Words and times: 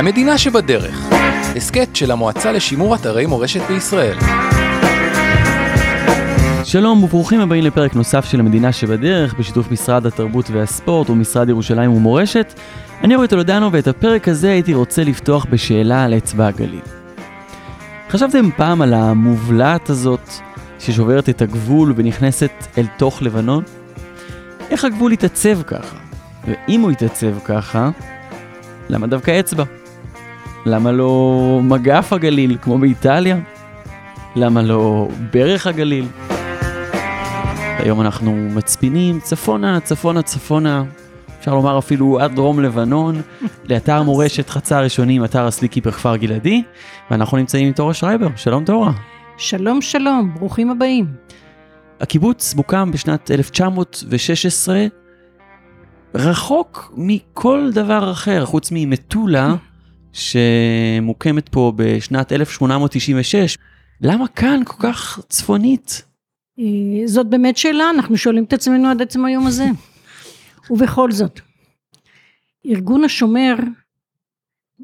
המדינה 0.00 0.38
שבדרך, 0.38 1.08
הסכת 1.56 1.96
של 1.96 2.10
המועצה 2.10 2.52
לשימור 2.52 2.94
אתרי 2.94 3.26
מורשת 3.26 3.60
בישראל. 3.68 4.16
שלום 6.64 7.04
וברוכים 7.04 7.40
הבאים 7.40 7.64
לפרק 7.64 7.94
נוסף 7.94 8.24
של 8.24 8.40
המדינה 8.40 8.72
שבדרך 8.72 9.34
בשיתוף 9.38 9.70
משרד 9.70 10.06
התרבות 10.06 10.50
והספורט 10.50 11.10
ומשרד 11.10 11.48
ירושלים 11.48 11.92
ומורשת. 11.92 12.54
אני 13.04 13.14
אורי 13.14 13.28
טולדנו 13.28 13.72
ואת 13.72 13.88
הפרק 13.88 14.28
הזה 14.28 14.50
הייתי 14.50 14.74
רוצה 14.74 15.04
לפתוח 15.04 15.46
בשאלה 15.50 16.04
על 16.04 16.14
אצבע 16.14 16.46
הגליל. 16.46 16.80
חשבתם 18.10 18.50
פעם 18.56 18.82
על 18.82 18.94
המובלעת 18.94 19.90
הזאת 19.90 20.30
ששוברת 20.78 21.28
את 21.28 21.42
הגבול 21.42 21.92
ונכנסת 21.96 22.52
אל 22.78 22.86
תוך 22.96 23.22
לבנון? 23.22 23.64
איך 24.70 24.84
הגבול 24.84 25.12
יתעצב 25.12 25.62
ככה? 25.62 25.96
ואם 26.46 26.80
הוא 26.80 26.90
יתעצב 26.90 27.38
ככה, 27.44 27.90
למה 28.88 29.06
דווקא 29.06 29.40
אצבע? 29.40 29.79
למה 30.66 30.92
לא 30.92 31.60
מגף 31.62 32.12
הגליל 32.12 32.56
כמו 32.62 32.78
באיטליה? 32.78 33.38
למה 34.36 34.62
לא 34.62 35.08
ברך 35.32 35.66
הגליל? 35.66 36.06
היום 37.78 38.00
אנחנו 38.00 38.48
מצפינים 38.54 39.20
צפונה, 39.20 39.80
צפונה, 39.80 40.22
צפונה, 40.22 40.84
אפשר 41.40 41.54
לומר 41.54 41.78
אפילו 41.78 42.20
עד 42.20 42.34
דרום 42.34 42.60
לבנון, 42.60 43.20
לאתר 43.68 44.02
מורשת 44.02 44.50
חצר 44.50 44.82
ראשונים, 44.82 45.24
אתר 45.24 45.46
הסליקי 45.46 45.80
בכפר 45.80 46.16
גלעדי, 46.16 46.62
ואנחנו 47.10 47.36
נמצאים 47.36 47.66
עם 47.66 47.72
תורה 47.72 47.94
שרייבר. 47.94 48.28
שלום 48.36 48.64
תורה. 48.64 48.92
שלום 49.36 49.82
שלום, 49.82 50.34
ברוכים 50.34 50.70
הבאים. 50.70 51.06
הקיבוץ 52.00 52.54
מוקם 52.54 52.90
בשנת 52.92 53.30
1916, 53.30 54.84
רחוק 56.14 56.92
מכל 56.96 57.70
דבר 57.72 58.10
אחר, 58.12 58.46
חוץ 58.46 58.68
ממטולה, 58.72 59.54
שמוקמת 60.12 61.48
פה 61.48 61.72
בשנת 61.76 62.32
1896. 62.32 63.58
למה 64.00 64.28
כאן 64.28 64.60
כל 64.64 64.82
כך 64.82 65.20
צפונית? 65.28 66.02
אה, 66.58 66.64
זאת 67.06 67.26
באמת 67.26 67.56
שאלה, 67.56 67.90
אנחנו 67.90 68.16
שואלים 68.16 68.44
את 68.44 68.52
עצמנו 68.52 68.88
עד 68.88 69.02
עצם 69.02 69.24
היום 69.24 69.46
הזה. 69.46 69.66
ובכל 70.70 71.12
זאת, 71.12 71.40
ארגון 72.66 73.04
השומר 73.04 73.54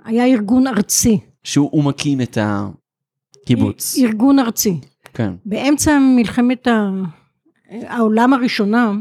היה 0.04 0.26
ארגון 0.26 0.66
ארצי. 0.66 1.18
שהוא 1.44 1.84
מקים 1.84 2.20
את 2.20 2.38
הקיבוץ. 2.40 3.96
ארגון 3.98 4.38
ארצי. 4.38 4.80
כן. 5.14 5.32
באמצע 5.44 5.98
מלחמת 6.16 6.68
העולם 7.70 8.32
הראשונה, 8.32 8.92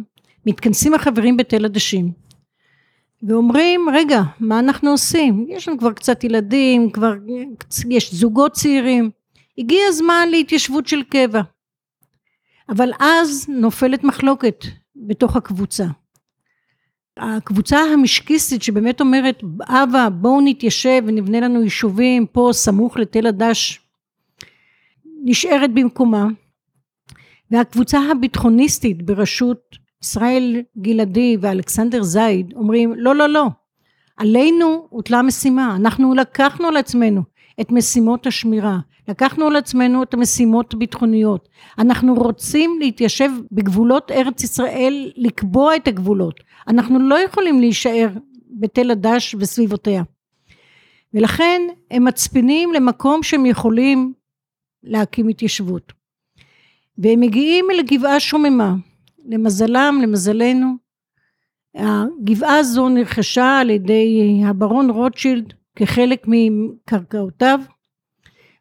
מתכנסים 0.45 0.93
החברים 0.93 1.37
בתל 1.37 1.65
עדשים. 1.65 2.24
ואומרים, 3.27 3.85
רגע, 3.93 4.21
מה 4.39 4.59
אנחנו 4.59 4.89
עושים? 4.89 5.45
יש 5.49 5.67
לנו 5.67 5.77
כבר 5.77 5.93
קצת 5.93 6.23
ילדים, 6.23 6.91
כבר 6.91 7.13
יש 7.89 8.13
זוגות 8.13 8.51
צעירים. 8.51 9.09
הגיע 9.57 9.81
הזמן 9.87 10.27
להתיישבות 10.31 10.87
של 10.87 11.03
קבע. 11.03 11.41
אבל 12.69 12.91
אז 12.99 13.45
נופלת 13.49 14.03
מחלוקת 14.03 14.65
בתוך 14.95 15.35
הקבוצה. 15.35 15.85
הקבוצה 17.17 17.79
המשקיסטית 17.79 18.63
שבאמת 18.63 19.01
אומרת 19.01 19.41
אבא 19.67 20.09
בואו 20.09 20.41
נתיישב 20.41 21.03
ונבנה 21.07 21.39
לנו 21.39 21.63
יישובים 21.63 22.25
פה 22.27 22.49
סמוך 22.53 22.97
לתל 22.97 23.27
הדש 23.27 23.79
נשארת 25.23 25.73
במקומה 25.73 26.27
והקבוצה 27.51 27.99
הביטחוניסטית 28.11 29.05
בראשות 29.05 29.84
ישראל 30.03 30.61
גלעדי 30.77 31.38
ואלכסנדר 31.41 32.03
זייד 32.03 32.53
אומרים 32.55 32.93
לא 32.97 33.15
לא 33.15 33.29
לא 33.29 33.45
עלינו 34.17 34.88
הוטלה 34.89 35.21
משימה 35.21 35.75
אנחנו 35.75 36.13
לקחנו 36.13 36.67
על 36.67 36.77
עצמנו 36.77 37.21
את 37.61 37.71
משימות 37.71 38.27
השמירה 38.27 38.77
לקחנו 39.07 39.47
על 39.47 39.55
עצמנו 39.55 40.03
את 40.03 40.13
המשימות 40.13 40.73
הביטחוניות 40.73 41.50
אנחנו 41.78 42.13
רוצים 42.13 42.78
להתיישב 42.79 43.29
בגבולות 43.51 44.11
ארץ 44.11 44.44
ישראל 44.44 45.11
לקבוע 45.16 45.75
את 45.75 45.88
הגבולות 45.88 46.39
אנחנו 46.67 47.00
לא 47.00 47.19
יכולים 47.19 47.59
להישאר 47.59 48.09
בתל 48.59 48.91
הדש 48.91 49.35
וסביבותיה. 49.39 50.03
ולכן 51.13 51.62
הם 51.91 52.03
מצפינים 52.03 52.73
למקום 52.73 53.23
שהם 53.23 53.45
יכולים 53.45 54.13
להקים 54.83 55.27
התיישבות. 55.27 55.94
והם 56.97 57.19
מגיעים 57.19 57.66
אל 57.72 57.81
גבעה 57.81 58.19
שוממה 58.19 58.75
למזלם 59.25 60.00
למזלנו 60.03 60.75
הגבעה 61.75 62.58
הזו 62.58 62.90
נרכשה 62.90 63.59
על 63.59 63.69
ידי 63.69 64.41
הברון 64.46 64.90
רוטשילד 64.90 65.53
כחלק 65.75 66.25
מקרקעותיו 66.28 67.59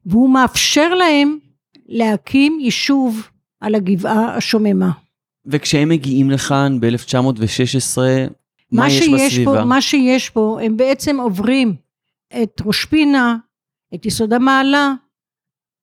והוא 0.07 0.31
מאפשר 0.31 0.95
להם 0.95 1.39
להקים 1.87 2.59
יישוב 2.61 3.29
על 3.61 3.75
הגבעה 3.75 4.37
השוממה. 4.37 4.91
וכשהם 5.47 5.89
מגיעים 5.89 6.31
לכאן 6.31 6.81
ב-1916, 6.81 7.99
מה, 7.99 8.83
מה 8.83 8.89
יש 8.89 9.09
בסביבה? 9.09 9.59
פה, 9.59 9.65
מה 9.65 9.83
שיש 9.83 10.31
פה, 10.31 10.59
הם 10.63 10.77
בעצם 10.77 11.21
עוברים 11.21 11.75
את 12.43 12.61
ראש 12.65 12.85
פינה, 12.85 13.37
את 13.95 14.07
יסוד 14.07 14.33
המעלה, 14.33 14.93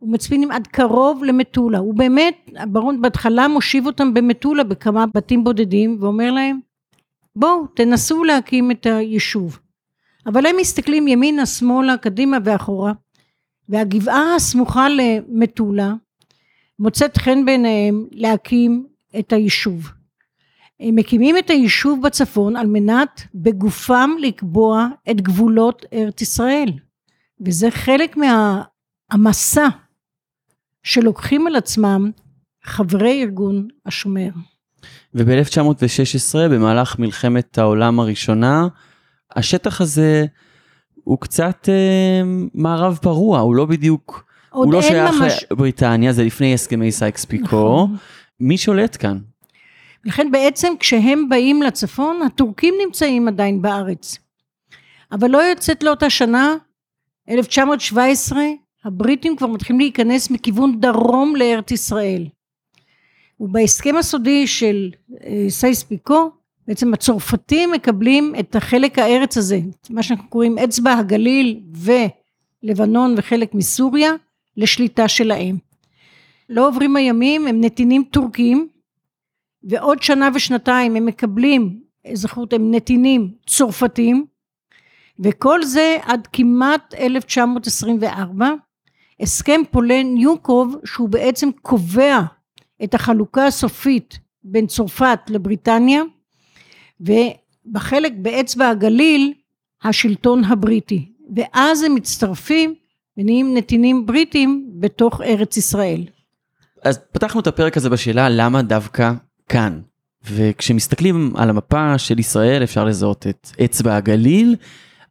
ומצפינים 0.02 0.52
עד 0.52 0.68
קרוב 0.68 1.24
למטולה. 1.24 1.78
הוא 1.78 1.94
באמת, 1.94 2.36
הברון 2.56 3.02
בהתחלה 3.02 3.48
מושיב 3.48 3.86
אותם 3.86 4.14
במטולה 4.14 4.64
בכמה 4.64 5.06
בתים 5.16 5.44
בודדים, 5.44 5.98
ואומר 6.00 6.32
להם, 6.32 6.60
בואו 7.36 7.68
תנסו 7.68 8.24
להקים 8.24 8.72
את 8.72 8.86
היישוב. 8.86 9.60
אבל 10.26 10.46
הם 10.46 10.56
מסתכלים 10.60 11.08
ימינה, 11.08 11.46
שמאלה, 11.46 11.98
קדימה 11.98 12.38
ואחורה, 12.44 12.94
והגבעה 13.70 14.36
הסמוכה 14.36 14.88
למטולה 14.90 15.94
מוצאת 16.80 17.18
חן 17.18 17.46
בעיניהם 17.46 18.06
להקים 18.12 18.86
את 19.20 19.34
היישוב. 19.34 19.90
הם 20.80 20.96
מקימים 20.96 21.38
את 21.38 21.50
היישוב 21.50 22.02
בצפון 22.02 22.56
על 22.56 22.68
מנת 22.68 23.22
בגופם 23.36 24.10
לקבוע 24.20 24.88
את 25.12 25.22
גבולות 25.22 25.86
ארץ 25.94 26.22
ישראל 26.22 26.70
וזה 27.46 27.72
חלק 27.72 28.18
מהמסע 28.18 29.68
שלוקחים 30.84 31.48
על 31.48 31.56
עצמם 31.56 32.12
חברי 32.64 33.24
ארגון 33.24 33.68
השומר. 33.86 34.30
וב-1916 35.14 36.36
במהלך 36.50 37.00
מלחמת 37.00 37.58
העולם 37.58 38.00
הראשונה 38.00 38.68
השטח 39.36 39.82
הזה 39.82 40.26
הוא 41.04 41.18
קצת 41.20 41.70
אה, 41.70 42.22
מערב 42.54 43.00
פרוע, 43.02 43.40
הוא 43.40 43.56
לא 43.56 43.66
בדיוק, 43.66 44.26
הוא 44.50 44.74
לא 44.74 44.82
שייך 44.82 45.16
ממש... 45.22 45.46
לבריטניה, 45.52 46.14
זה 46.14 46.24
לפני 46.24 46.54
הסכמי 46.54 46.92
סייקס 46.92 47.26
פיקו. 47.26 47.46
נכון. 47.46 47.98
מי 48.40 48.58
שולט 48.58 48.98
כאן? 49.00 49.18
לכן 50.06 50.32
בעצם 50.32 50.74
כשהם 50.80 51.30
באים 51.30 51.62
לצפון, 51.62 52.22
הטורקים 52.22 52.74
נמצאים 52.86 53.28
עדיין 53.28 53.62
בארץ. 53.62 54.18
אבל 55.12 55.28
לא 55.28 55.38
יוצאת 55.38 55.84
לאותה 55.84 56.10
שנה, 56.10 56.56
1917, 57.30 58.40
הבריטים 58.84 59.36
כבר 59.36 59.48
מתחילים 59.48 59.80
להיכנס 59.80 60.32
מכיוון 60.32 60.80
דרום 60.80 61.36
לארץ 61.36 61.72
ישראל. 61.72 62.28
ובהסכם 63.40 63.96
הסודי 63.96 64.48
של 64.48 64.92
אה, 65.24 65.46
סייס 65.50 65.84
פיקו, 65.84 66.32
בעצם 66.68 66.94
הצרפתים 66.94 67.72
מקבלים 67.72 68.34
את 68.40 68.56
החלק 68.56 69.00
הארץ 69.00 69.38
הזה, 69.38 69.60
מה 69.90 70.04
שאנחנו 70.04 70.30
קוראים 70.30 70.58
אצבע 70.58 70.94
הגליל 70.94 71.60
ולבנון 72.64 73.16
וחלק 73.18 73.54
מסוריה, 73.54 74.12
לשליטה 74.58 75.08
שלהם. 75.08 75.58
לא 76.50 76.68
עוברים 76.68 76.96
הימים, 76.96 77.48
הם 77.48 77.62
נתינים 77.62 78.04
טורקים, 78.12 78.68
ועוד 79.64 80.04
שנה 80.04 80.30
ושנתיים 80.36 80.96
הם 80.96 81.06
מקבלים 81.06 81.80
אזרחות, 82.12 82.54
הם 82.54 82.72
נתינים 82.74 83.32
צרפתים, 83.48 84.26
וכל 85.20 85.64
זה 85.64 85.98
עד 86.02 86.28
כמעט 86.34 86.94
1924, 86.94 88.54
הסכם 89.22 89.62
פולן 89.72 90.18
יוקוב 90.18 90.76
שהוא 90.86 91.10
בעצם 91.10 91.50
קובע 91.62 92.20
את 92.84 92.94
החלוקה 92.94 93.46
הסופית 93.48 94.20
בין 94.44 94.68
צרפת 94.68 95.20
לבריטניה 95.30 96.02
ובחלק 97.00 98.14
באצבע 98.18 98.70
הגליל 98.70 99.34
השלטון 99.84 100.44
הבריטי. 100.44 101.12
ואז 101.36 101.84
הם 101.84 101.96
מצטרפים 101.96 102.76
ונהיים 103.18 103.58
נתינים 103.58 104.06
בריטים 104.06 104.70
בתוך 104.80 105.22
ארץ 105.22 105.58
ישראל. 105.58 106.04
אז 106.84 107.00
פתחנו 107.12 107.42
את 107.42 107.48
הפרק 107.48 107.78
הזה 107.78 107.90
בשאלה 107.90 108.30
למה 108.30 108.62
דווקא 108.62 109.12
כאן? 109.50 109.82
וכשמסתכלים 110.32 111.34
על 111.36 111.50
המפה 111.50 111.98
של 111.98 112.20
ישראל 112.20 112.64
אפשר 112.64 112.86
לזהות 112.86 113.28
את 113.28 113.48
אצבע 113.66 113.96
הגליל. 113.96 114.56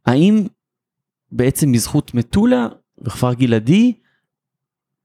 האם 0.05 0.43
בעצם 1.31 1.71
בזכות 1.71 2.13
מטולה 2.13 2.67
וכפר 3.01 3.33
גלעדי 3.33 3.93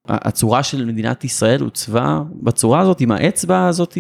הצורה 0.09 0.63
של 0.63 0.85
מדינת 0.85 1.25
ישראל 1.25 1.63
עוצבה 1.63 2.21
בצורה 2.43 2.81
הזאת 2.81 3.01
עם 3.01 3.13
האצבע 3.13 3.67
הזאת 3.67 3.99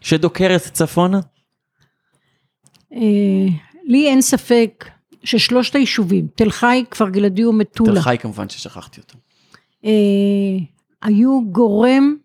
שדוקרת 0.00 0.60
צפונה? 0.60 1.20
אה, 2.92 3.46
לי 3.84 4.08
אין 4.08 4.20
ספק 4.20 4.84
של 5.24 5.38
שלושת 5.38 5.74
היישובים, 5.74 6.26
תל 6.34 6.50
חי, 6.50 6.84
כפר 6.90 7.08
גלעדי 7.08 7.44
ומטולה. 7.44 7.94
תל 7.94 8.00
חי 8.00 8.16
כמובן 8.20 8.48
ששכחתי 8.48 9.00
אותו. 9.00 9.18
אה, 9.84 9.90
היו 11.02 11.40
גורם 11.50 12.16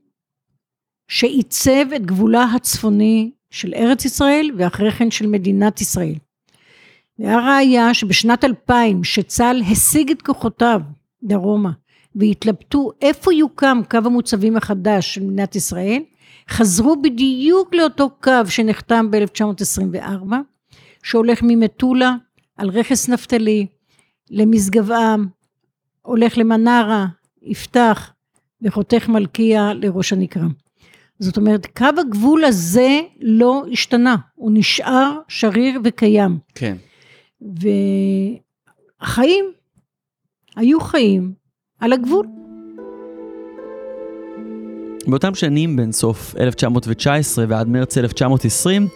שעיצב 1.08 1.94
את 1.96 2.06
גבולה 2.06 2.44
הצפוני 2.44 3.32
של 3.52 3.74
ארץ 3.74 4.06
ישראל 4.06 4.52
ואחרי 4.58 4.92
כן 4.92 5.12
של 5.12 5.28
מדינת 5.28 5.82
ישראל. 5.82 6.16
והראיה 7.20 7.94
שבשנת 7.94 8.44
2000 8.44 9.04
שצה"ל 9.04 9.62
השיג 9.72 10.12
את 10.12 10.22
כוחותיו 10.22 10.82
דרומה 11.24 11.72
והתלבטו 12.20 12.92
איפה 13.02 13.34
יוקם 13.34 13.82
קו 13.92 13.98
המוצבים 13.98 14.58
החדש 14.58 15.14
של 15.16 15.24
מדינת 15.24 15.56
ישראל, 15.56 16.04
חזרו 16.50 17.02
בדיוק 17.02 17.76
לאותו 17.76 18.10
קו 18.10 18.32
שנחתם 18.48 19.12
ב-1924, 19.12 20.34
שהולך 21.04 21.40
ממטולה 21.44 22.16
על 22.58 22.70
רכס 22.70 23.10
נפתלי 23.10 23.68
למשגב-עם, 24.30 25.28
הולך 26.02 26.38
למנרה, 26.38 27.06
יפתח 27.42 28.14
וחותך 28.62 29.08
מלכיה 29.08 29.74
לראש 29.74 30.14
הנקרה. 30.14 30.48
זאת 31.20 31.38
אומרת, 31.38 31.66
קו 31.78 31.86
הגבול 31.98 32.46
הזה 32.46 33.00
לא 33.22 33.64
השתנה, 33.72 34.16
הוא 34.36 34.52
נשאר 34.54 35.20
שריר 35.28 35.80
וקיים. 35.84 36.38
כן. 36.56 36.78
והחיים 39.02 39.46
היו 40.56 40.80
חיים 40.80 41.39
על 41.80 41.94
הגבול. 41.94 42.26
באותם 45.08 45.36
שנים, 45.36 45.76
בין 45.76 45.92
סוף 45.92 46.36
1919 46.40 47.46
ועד 47.48 47.68
מרץ 47.68 47.98
1920, 47.98 48.88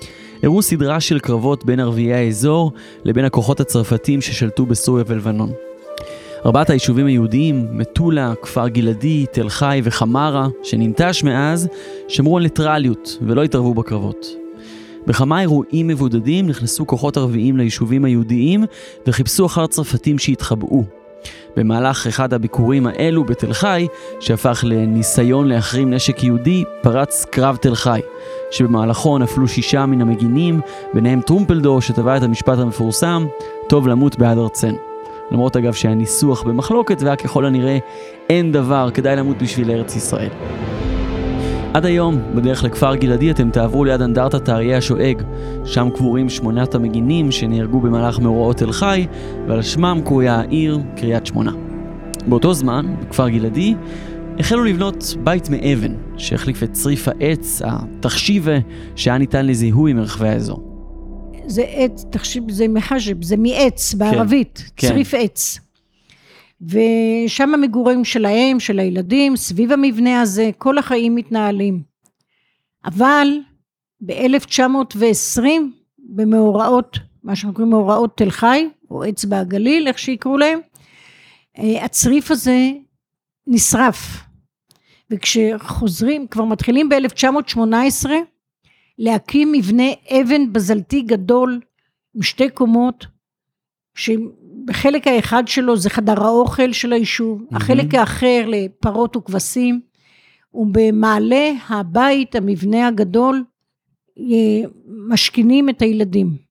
אירעו 0.44 0.62
סדרה 0.62 1.00
של 1.00 1.20
קרבות 1.20 1.66
בין 1.66 1.80
ערביי 1.80 2.14
האזור 2.14 2.72
לבין 3.04 3.26
הכוחות 3.26 3.60
הצרפתים 3.60 4.22
ששלטו 4.22 4.66
בסוריה 4.66 5.04
ולבנון. 5.08 5.52
ארבעת 6.46 6.70
היישובים 6.70 7.06
היהודיים, 7.06 7.68
מטולה, 7.72 8.34
כפר 8.42 8.68
גלעדי, 8.68 9.26
תל 9.32 9.50
חי 9.50 9.82
וחמארה, 9.84 10.48
שננטש 10.64 11.24
מאז, 11.24 11.68
שמרו 12.08 12.38
על 12.38 12.44
ניטרליות 12.44 13.18
ולא 13.22 13.44
התערבו 13.44 13.74
בקרבות. 13.74 14.28
בכמה 15.08 15.42
אירועים 15.42 15.88
מבודדים 15.88 16.48
נכנסו 16.48 16.88
כוחות 16.88 17.18
ערביים 17.18 17.58
ליישובים 17.58 18.06
היהודיים 18.06 18.66
וחיפשו 19.08 19.46
אחר 19.46 19.68
צרפתים 19.68 20.20
שהתחבאו. 20.20 21.03
במהלך 21.58 22.08
אחד 22.08 22.34
הביקורים 22.34 22.88
האלו 22.88 23.24
בתל 23.24 23.54
חי, 23.54 23.88
שהפך 24.20 24.64
לניסיון 24.68 25.48
להחרים 25.48 25.94
נשק 25.94 26.24
יהודי, 26.24 26.64
פרץ 26.82 27.26
קרב 27.30 27.56
תל 27.56 27.76
חי, 27.76 28.02
שבמהלכו 28.52 29.18
נפלו 29.18 29.48
שישה 29.48 29.86
מן 29.86 30.02
המגינים, 30.02 30.62
ביניהם 30.94 31.22
טרומפלדור 31.22 31.82
שטבע 31.82 32.18
את 32.18 32.24
המשפט 32.24 32.60
המפורסם, 32.60 33.26
טוב 33.68 33.88
למות 33.88 34.20
בעד 34.20 34.38
ארצנו. 34.38 34.78
למרות 35.32 35.58
אגב 35.58 35.74
שהניסוח 35.74 36.44
במחלוקת 36.44 37.02
והיה 37.02 37.16
ככל 37.16 37.46
הנראה 37.46 37.78
אין 38.30 38.52
דבר, 38.52 38.90
כדאי 38.94 39.16
למות 39.16 39.38
בשביל 39.38 39.72
ארץ 39.72 39.96
ישראל. 39.96 40.30
עד 41.74 41.86
היום, 41.86 42.36
בדרך 42.36 42.64
לכפר 42.64 42.96
גלעדי 42.96 43.32
אתם 43.32 43.50
תעברו 43.50 43.86
ליד 43.86 44.02
אנדרטת 44.02 44.50
האריה 44.50 44.78
השואג, 44.78 45.22
שם 45.66 45.90
קבורים 45.96 46.30
שמונת 46.30 46.76
המגינים 46.76 47.32
שנהרגו 47.32 47.80
במהלך 47.80 48.20
מאורעות 48.20 48.58
תל 48.58 48.72
חי, 48.72 49.08
ועל 49.48 49.62
שמם 49.62 50.02
קרויה 50.06 50.36
העיר 50.36 50.80
קריית 50.96 51.26
שמונה. 51.26 51.52
באותו 52.28 52.54
זמן, 52.54 52.96
בכפר 53.00 53.30
גלעדי, 53.30 53.76
החלו 54.40 54.64
לבנות 54.64 55.16
בית 55.24 55.50
מאבן, 55.50 55.94
שהחליף 56.18 56.64
את 56.64 56.74
צריף 56.74 57.08
העץ, 57.08 57.62
התחשיבה, 57.66 58.58
שהיה 58.96 59.18
ניתן 59.18 59.46
לזיהוי 59.46 59.94
מרחבי 59.94 60.28
האזור. 60.28 60.64
זה 61.46 61.64
עץ, 61.68 62.06
תחשיב, 62.10 62.52
זה 62.52 62.68
מחשב, 62.68 63.24
זה 63.24 63.38
מעץ 63.38 63.94
בערבית, 63.94 64.72
כן. 64.76 64.88
צריף 64.88 65.14
עץ. 65.14 65.60
ושם 66.62 67.54
המגורים 67.54 68.06
שלהם, 68.06 68.60
של 68.60 68.80
הילדים, 68.80 69.36
סביב 69.36 69.72
המבנה 69.72 70.22
הזה, 70.22 70.50
כל 70.58 70.78
החיים 70.78 71.16
מתנהלים. 71.16 71.84
אבל 72.86 73.28
ב-1920, 74.02 75.44
במאורעות, 76.00 76.98
מה 77.24 77.36
שאנחנו 77.36 77.54
קוראים 77.54 77.72
מאורעות 77.72 78.18
תל 78.18 78.30
חי, 78.30 78.70
או 78.92 79.10
אצבע 79.10 79.40
הגליל, 79.40 79.88
איך 79.88 80.00
שיקראו 80.00 80.38
להם, 80.38 80.60
אה, 81.58 81.86
הצריף 81.86 82.32
הזה 82.32 82.72
נשרף. 83.48 84.24
וכשחוזרים, 85.12 86.28
כבר 86.28 86.44
מתחילים 86.44 86.90
ב-1918, 86.90 88.10
להקים 89.00 89.52
מבנה 89.52 89.84
אבן 90.12 90.54
בזלתי 90.54 91.02
גדול 91.02 91.60
עם 92.16 92.22
שתי 92.22 92.50
קומות, 92.50 93.06
שבחלק 94.64 95.08
האחד 95.08 95.48
שלו 95.48 95.78
זה 95.78 95.90
חדר 95.90 96.24
האוכל 96.24 96.72
של 96.72 96.94
היישוב, 96.94 97.42
mm-hmm. 97.42 97.56
החלק 97.56 97.96
האחר 97.96 98.46
לפרות 98.48 99.16
וכבשים, 99.18 99.82
ובמעלה 100.54 101.52
הבית, 101.70 102.36
המבנה 102.36 102.88
הגדול, 102.88 103.44
אה, 104.20 104.70
משכינים 105.08 105.70
את 105.70 105.82
הילדים. 105.82 106.44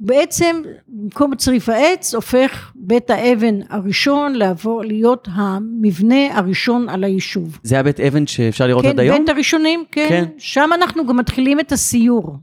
בעצם 0.00 0.62
במקום 0.88 1.34
צריף 1.34 1.68
העץ 1.68 2.14
הופך 2.14 2.72
בית 2.74 3.10
האבן 3.10 3.58
הראשון 3.68 4.32
לעבור 4.34 4.84
להיות 4.84 5.28
המבנה 5.32 6.38
הראשון 6.38 6.88
על 6.88 7.04
היישוב. 7.04 7.58
זה 7.62 7.74
היה 7.74 7.82
בית 7.82 8.00
אבן 8.00 8.26
שאפשר 8.26 8.66
לראות 8.66 8.84
כן, 8.84 8.90
עד 8.90 9.00
היום? 9.00 9.18
בית 9.18 9.28
הראשונים, 9.28 9.84
כן. 9.92 10.06
כן. 10.08 10.24
שם 10.38 10.70
אנחנו 10.74 11.06
גם 11.06 11.16
מתחילים 11.16 11.60
את 11.60 11.72
הסיור 11.72 12.36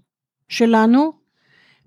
שלנו, 0.50 1.12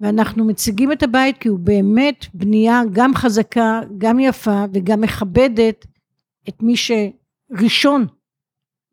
ואנחנו 0.03 0.45
מציגים 0.45 0.93
את 0.93 1.03
הבית 1.03 1.39
כי 1.39 1.49
הוא 1.49 1.59
באמת 1.59 2.27
בנייה 2.35 2.81
גם 2.93 3.15
חזקה, 3.15 3.81
גם 3.99 4.21
יפה 4.21 4.65
וגם 4.73 5.01
מכבדת 5.01 5.87
את 6.49 6.63
מי 6.63 6.75
שראשון 6.77 8.07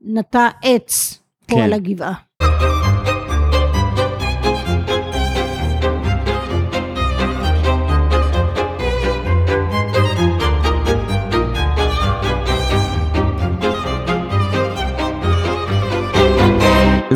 נטע 0.01 0.47
עץ 0.63 1.19
פה 1.47 1.55
כן. 1.55 1.61
על 1.61 1.73
הגבעה. 1.73 2.13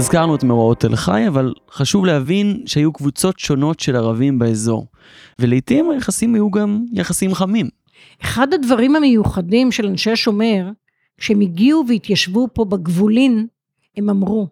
הזכרנו 0.04 0.36
את 0.36 0.44
מאורעות 0.44 0.80
תל 0.80 0.96
חי, 0.96 1.28
אבל 1.28 1.54
חשוב 1.72 2.06
להבין 2.06 2.64
שהיו 2.66 2.94
קבוצות 2.94 3.40
שונות 3.40 3.80
של 3.80 3.96
ערבים 3.96 4.40
באזור. 4.40 4.88
ולעיתים 5.40 5.90
היחסים 5.90 6.36
היו 6.36 6.52
גם 6.52 6.86
יחסים 6.92 7.34
חמים. 7.34 7.70
אחד 8.22 8.54
הדברים 8.54 8.96
המיוחדים 8.96 9.72
של 9.72 9.86
אנשי 9.88 10.12
השומר, 10.12 10.70
כשהם 11.18 11.42
הגיעו 11.42 11.84
והתיישבו 11.88 12.48
פה 12.54 12.66
בגבולין, 12.66 13.48
הם 13.98 14.10
אמרו, 14.10 14.48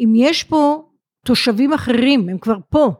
אם 0.00 0.12
יש 0.16 0.44
פה 0.44 0.82
תושבים 1.24 1.72
אחרים, 1.72 2.28
הם 2.28 2.38
כבר 2.38 2.56
פה, 2.70 2.92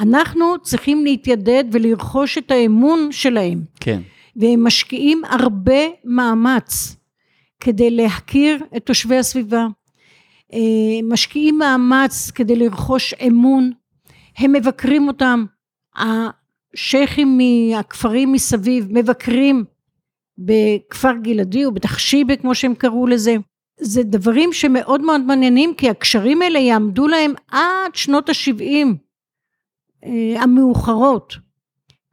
אנחנו 0.00 0.44
צריכים 0.62 1.04
להתיידד 1.04 1.64
ולרכוש 1.72 2.38
את 2.38 2.50
האמון 2.50 3.08
שלהם, 3.10 3.64
כן. 3.80 4.00
והם 4.36 4.64
משקיעים 4.64 5.22
הרבה 5.30 5.80
מאמץ 6.04 6.96
כדי 7.60 7.90
להכיר 7.90 8.64
את 8.76 8.86
תושבי 8.86 9.16
הסביבה. 9.16 9.66
אה, 10.52 10.58
משקיעים 11.02 11.58
מאמץ 11.58 12.30
כדי 12.30 12.56
לרכוש 12.56 13.14
אמון, 13.14 13.72
הם 14.38 14.52
מבקרים 14.52 15.08
אותם, 15.08 15.44
השייחים 15.96 17.38
מהכפרים 17.38 18.32
מסביב 18.32 18.88
מבקרים 18.90 19.64
בכפר 20.38 21.12
גלעדי 21.22 21.64
או 21.64 21.72
בתחשיבה 21.72 22.36
כמו 22.36 22.54
שהם 22.54 22.74
קראו 22.74 23.06
לזה. 23.06 23.36
זה 23.80 24.02
דברים 24.02 24.52
שמאוד 24.52 25.00
מאוד 25.00 25.20
מעניינים 25.20 25.74
כי 25.74 25.90
הקשרים 25.90 26.42
האלה 26.42 26.58
יעמדו 26.58 27.08
להם 27.08 27.32
עד 27.50 27.94
שנות 27.94 28.28
ה-70 28.28 28.86
אה, 30.04 30.42
המאוחרות. 30.42 31.36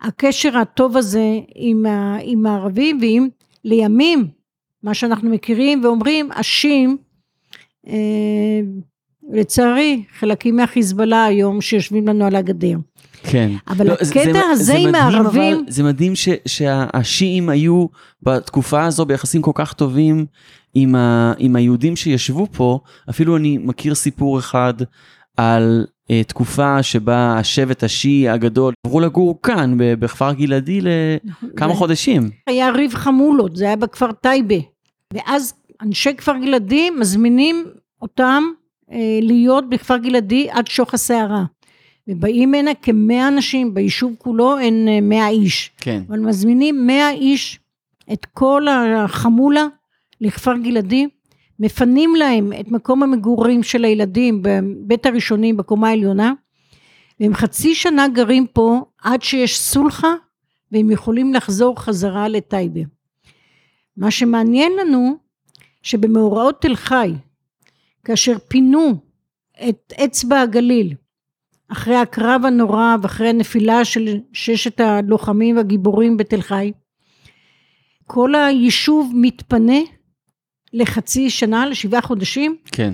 הקשר 0.01 0.57
הטוב 0.57 0.97
הזה 0.97 1.39
עם, 1.55 1.85
ה, 1.85 2.17
עם 2.21 2.45
הערבים 2.45 2.97
ועם 3.01 3.29
לימים 3.63 4.27
מה 4.83 4.93
שאנחנו 4.93 5.29
מכירים 5.29 5.83
ואומרים 5.83 6.31
השים 6.31 6.97
לצערי 9.33 10.03
חלקים 10.19 10.55
מהחיזבאללה 10.55 11.25
היום 11.25 11.61
שיושבים 11.61 12.07
לנו 12.07 12.25
על 12.25 12.35
הגדר. 12.35 12.77
כן. 13.23 13.51
אבל 13.67 13.88
לא, 13.88 13.93
הקטע 13.93 14.39
הזה 14.51 14.73
עם 14.73 14.79
מדהים, 14.89 14.95
הערבים- 14.95 15.57
אבל, 15.57 15.71
זה 15.71 15.83
מדהים 15.83 16.15
ש, 16.15 16.29
שהשיעים 16.45 17.50
היו 17.50 17.85
בתקופה 18.23 18.85
הזו 18.85 19.05
ביחסים 19.05 19.41
כל 19.41 19.51
כך 19.55 19.73
טובים 19.73 20.25
עם, 20.73 20.95
ה, 20.95 21.33
עם 21.38 21.55
היהודים 21.55 21.95
שישבו 21.95 22.47
פה. 22.51 22.79
אפילו 23.09 23.38
אני 23.38 23.57
מכיר 23.57 23.95
סיפור 23.95 24.39
אחד 24.39 24.73
על 25.38 25.85
uh, 26.03 26.27
תקופה 26.27 26.83
שבה 26.83 27.38
השבט 27.38 27.83
השיעי 27.83 28.29
הגדול 28.29 28.73
עברו 28.88 29.00
לגור 29.00 29.39
כאן 29.43 29.73
בכפר 29.77 30.33
גלעדי 30.33 30.79
לכמה 30.81 31.67
זה- 31.73 31.79
חודשים. 31.79 32.29
היה 32.47 32.69
ריב 32.69 32.93
חמולות, 32.93 33.55
זה 33.55 33.65
היה 33.65 33.75
בכפר 33.75 34.11
טייבה. 34.11 34.55
ואז 35.13 35.53
אנשי 35.81 36.15
כפר 36.15 36.38
גלעדי 36.38 36.89
מזמינים 36.89 37.65
אותם 38.01 38.43
אה, 38.91 39.19
להיות 39.21 39.69
בכפר 39.69 39.97
גלעדי 39.97 40.47
עד 40.51 40.67
שוך 40.67 40.93
הסערה. 40.93 41.43
ובאים 42.07 42.53
הנה 42.53 42.73
כמאה 42.73 43.27
אנשים, 43.27 43.73
ביישוב 43.73 44.15
כולו 44.17 44.59
אין 44.59 44.88
אה, 44.88 45.01
מאה 45.01 45.29
איש. 45.29 45.71
כן. 45.77 46.03
אבל 46.07 46.19
מזמינים 46.19 46.88
מאה 46.88 47.11
איש, 47.11 47.59
את 48.13 48.25
כל 48.25 48.67
החמולה 48.67 49.67
לכפר 50.21 50.57
גלעדי, 50.57 51.07
מפנים 51.59 52.15
להם 52.15 52.53
את 52.59 52.67
מקום 52.71 53.03
המגורים 53.03 53.63
של 53.63 53.85
הילדים 53.85 54.41
בבית 54.41 55.05
הראשונים 55.05 55.57
בקומה 55.57 55.89
העליונה, 55.89 56.33
והם 57.19 57.33
חצי 57.33 57.75
שנה 57.75 58.07
גרים 58.07 58.47
פה 58.47 58.81
עד 59.01 59.21
שיש 59.21 59.59
סולחה 59.59 60.13
והם 60.71 60.91
יכולים 60.91 61.33
לחזור 61.33 61.79
חזרה 61.79 62.27
לטייבה. 62.27 62.81
מה 63.97 64.11
שמעניין 64.11 64.71
לנו 64.81 65.17
שבמאורעות 65.83 66.61
תל 66.61 66.75
חי, 66.75 67.13
כאשר 68.03 68.38
פינו 68.47 68.95
את 69.69 69.93
אצבע 70.05 70.41
הגליל 70.41 70.95
אחרי 71.67 71.95
הקרב 71.95 72.41
הנורא 72.45 72.95
ואחרי 73.01 73.29
הנפילה 73.29 73.85
של 73.85 74.19
ששת 74.33 74.79
הלוחמים 74.79 75.57
הגיבורים 75.57 76.17
בתל 76.17 76.41
חי, 76.41 76.71
כל 78.07 78.35
היישוב 78.35 79.11
מתפנה 79.15 79.79
לחצי 80.73 81.29
שנה, 81.29 81.65
לשבעה 81.65 82.01
חודשים. 82.01 82.55
כן. 82.65 82.93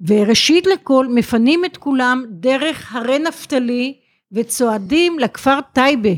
וראשית 0.00 0.66
לכל 0.66 1.06
מפנים 1.14 1.64
את 1.64 1.76
כולם 1.76 2.24
דרך 2.30 2.94
הרי 2.94 3.18
נפתלי 3.18 4.00
וצועדים 4.32 5.18
לכפר 5.18 5.58
טייבה 5.72 6.10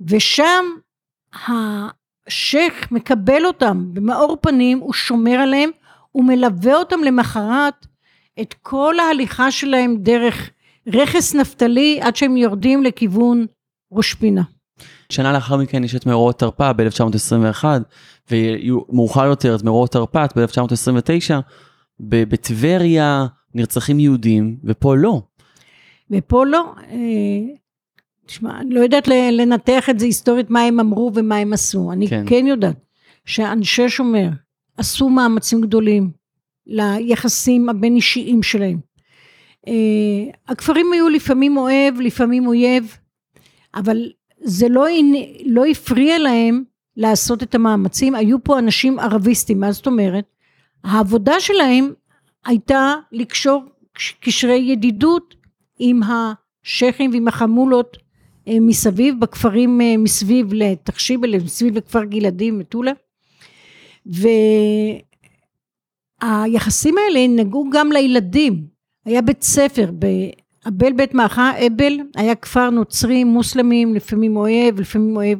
ושם 0.00 0.64
השייח 2.26 2.92
מקבל 2.92 3.46
אותם 3.46 3.84
במאור 3.92 4.36
פנים 4.40 4.78
הוא 4.78 4.92
שומר 4.92 5.34
עליהם 5.34 5.70
הוא 6.12 6.24
מלווה 6.24 6.74
אותם 6.74 7.00
למחרת 7.04 7.86
את 8.40 8.54
כל 8.62 8.94
ההליכה 8.98 9.50
שלהם 9.50 9.96
דרך 9.98 10.50
רכס 10.86 11.34
נפתלי 11.34 12.00
עד 12.02 12.16
שהם 12.16 12.36
יורדים 12.36 12.82
לכיוון 12.82 13.46
ראש 13.92 14.14
פינה. 14.14 14.42
שנה 15.08 15.32
לאחר 15.32 15.56
מכן 15.56 15.84
יש 15.84 15.94
את 15.94 16.06
מאורעות 16.06 16.38
תרפ"א 16.38 16.72
ב-1921, 16.72 17.64
ומאוחר 18.30 19.24
יותר 19.24 19.54
את 19.54 19.62
מאורעות 19.62 19.92
תרפ"ט 19.92 20.38
ב-1929, 20.38 21.34
בטבריה 22.00 23.26
נרצחים 23.54 24.00
יהודים, 24.00 24.56
ופה 24.64 24.96
לא. 24.96 25.22
ופה 26.10 26.44
לא. 26.46 26.74
תשמע, 28.26 28.60
אני 28.60 28.74
לא 28.74 28.80
יודעת 28.80 29.08
לנתח 29.08 29.90
את 29.90 29.98
זה 29.98 30.06
היסטורית, 30.06 30.50
מה 30.50 30.60
הם 30.62 30.80
אמרו 30.80 31.10
ומה 31.14 31.36
הם 31.36 31.52
עשו. 31.52 31.92
אני 31.92 32.08
כן, 32.08 32.24
כן 32.26 32.46
יודעת 32.46 32.76
שאנשי 33.24 33.88
שומר 33.88 34.28
עשו 34.76 35.08
מאמצים 35.08 35.60
גדולים 35.60 36.10
ליחסים 36.66 37.68
הבין 37.68 37.96
אישיים 37.96 38.42
שלהם. 38.42 38.78
אה, 39.68 39.72
הכפרים 40.48 40.92
היו 40.92 41.08
לפעמים 41.08 41.56
אוהב, 41.56 42.00
לפעמים 42.00 42.46
אויב, 42.46 42.96
אבל 43.74 44.10
זה 44.40 44.68
לא, 44.68 44.86
לא 45.44 45.66
הפריע 45.66 46.18
להם 46.18 46.64
לעשות 46.96 47.42
את 47.42 47.54
המאמצים, 47.54 48.14
היו 48.14 48.44
פה 48.44 48.58
אנשים 48.58 48.98
ערביסטים, 48.98 49.60
מה 49.60 49.72
זאת 49.72 49.86
אומרת? 49.86 50.24
העבודה 50.84 51.40
שלהם 51.40 51.92
הייתה 52.44 52.94
לקשור 53.12 53.64
קשרי 54.20 54.56
ידידות 54.56 55.34
עם 55.78 56.00
השייחים 56.02 57.10
ועם 57.10 57.28
החמולות 57.28 57.96
מסביב, 58.46 59.20
בכפרים 59.20 59.80
אה, 59.80 59.96
מסביב 59.96 60.52
לתחשיב, 60.52 61.20
מסביב 61.26 61.76
לכפר 61.76 62.04
גלעדי, 62.04 62.50
מטולה. 62.50 62.92
והיחסים 66.22 66.94
האלה 66.98 67.26
נגעו 67.28 67.70
גם 67.72 67.92
לילדים. 67.92 68.66
היה 69.04 69.22
בית 69.22 69.42
ספר, 69.42 69.90
באבל 70.64 70.92
בית 70.92 71.14
מאחה, 71.14 71.52
אבל, 71.66 71.98
היה 72.16 72.34
כפר 72.34 72.70
נוצרים, 72.70 73.26
מוסלמים, 73.26 73.94
לפעמים 73.94 74.36
אוהב, 74.36 74.80
לפעמים 74.80 75.16
אוהב. 75.16 75.38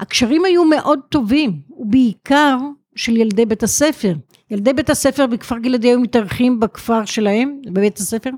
הקשרים 0.00 0.44
היו 0.44 0.64
מאוד 0.64 1.00
טובים, 1.08 1.60
ובעיקר 1.70 2.58
של 2.96 3.16
ילדי 3.16 3.46
בית 3.46 3.62
הספר. 3.62 4.14
ילדי 4.50 4.72
בית 4.72 4.90
הספר 4.90 5.26
בכפר 5.26 5.58
גלעדי 5.58 5.88
היו 5.88 6.00
מתארחים 6.00 6.60
בכפר 6.60 7.04
שלהם, 7.04 7.60
בבית 7.66 7.98
הספר, 7.98 8.30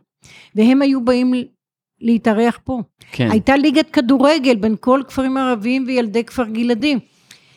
והם 0.54 0.82
היו 0.82 1.04
באים 1.04 1.32
להתארח 2.00 2.58
פה. 2.64 2.80
כן. 3.12 3.30
הייתה 3.30 3.56
ליגת 3.56 3.90
כדורגל 3.90 4.54
בין 4.54 4.76
כל 4.80 5.02
כפרים 5.08 5.36
ערביים 5.36 5.84
וילדי 5.86 6.24
כפר 6.24 6.44
גלעדי. 6.44 6.98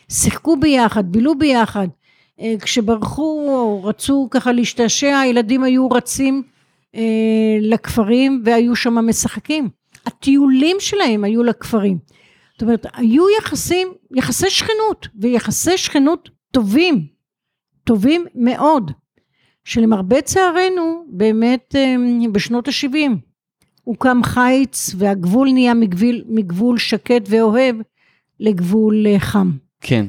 שיחקו 0.08 0.56
ביחד, 0.56 1.12
בילו 1.12 1.38
ביחד. 1.38 1.88
אה, 2.40 2.54
כשברחו 2.62 3.46
או 3.48 3.84
רצו 3.84 4.28
ככה 4.30 4.52
להשתעשע, 4.52 5.18
הילדים 5.18 5.64
היו 5.64 5.90
רצים 5.90 6.42
אה, 6.94 7.58
לכפרים 7.60 8.42
והיו 8.44 8.76
שם 8.76 8.94
משחקים. 8.94 9.68
הטיולים 10.06 10.76
שלהם 10.80 11.24
היו 11.24 11.42
לכפרים. 11.42 11.98
זאת 12.52 12.62
אומרת, 12.62 12.86
היו 12.94 13.24
יחסים, 13.38 13.88
יחסי 14.16 14.50
שכנות, 14.50 15.08
ויחסי 15.20 15.78
שכנות 15.78 16.30
טובים, 16.50 17.06
טובים 17.84 18.26
מאוד, 18.34 18.90
שלמרבה 19.64 20.22
צערנו, 20.22 21.04
באמת 21.08 21.74
אה, 21.76 21.94
בשנות 22.32 22.68
ה-70, 22.68 23.29
הוקם 23.84 24.20
חיץ 24.24 24.94
והגבול 24.98 25.48
נהיה 25.52 25.74
מגבול, 25.74 26.22
מגבול 26.28 26.78
שקט 26.78 27.22
ואוהב 27.28 27.76
לגבול 28.40 29.06
אה, 29.06 29.18
חם. 29.18 29.50
כן. 29.80 30.06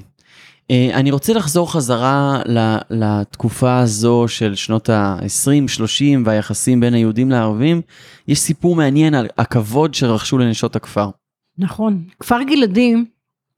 אה, 0.72 0.90
אני 0.94 1.12
רוצה 1.12 1.34
לחזור 1.34 1.72
חזרה 1.72 2.42
לתקופה 2.90 3.80
הזו 3.80 4.25
של 4.28 4.56
שנות 4.56 4.90
ה-20-30 4.90 6.04
והיחסים 6.25 6.80
בין 6.80 6.94
היהודים 6.94 7.30
לערבים. 7.30 7.82
יש 8.28 8.40
סיפור 8.40 8.75
מעניין 8.75 9.13
על 9.13 9.28
הכבוד 9.38 9.94
שרכשו 9.94 10.38
לנשות 10.38 10.75
הכפר. 10.75 11.10
נכון. 11.58 12.04
כפר 12.20 12.44
גלעדים 12.44 13.06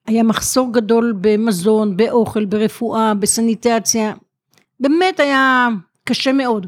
היה 0.07 0.23
מחסור 0.23 0.73
גדול 0.73 1.13
במזון, 1.21 1.97
באוכל, 1.97 2.45
ברפואה, 2.45 3.13
בסניטציה. 3.13 4.13
באמת 4.79 5.19
היה 5.19 5.67
קשה 6.03 6.33
מאוד. 6.33 6.67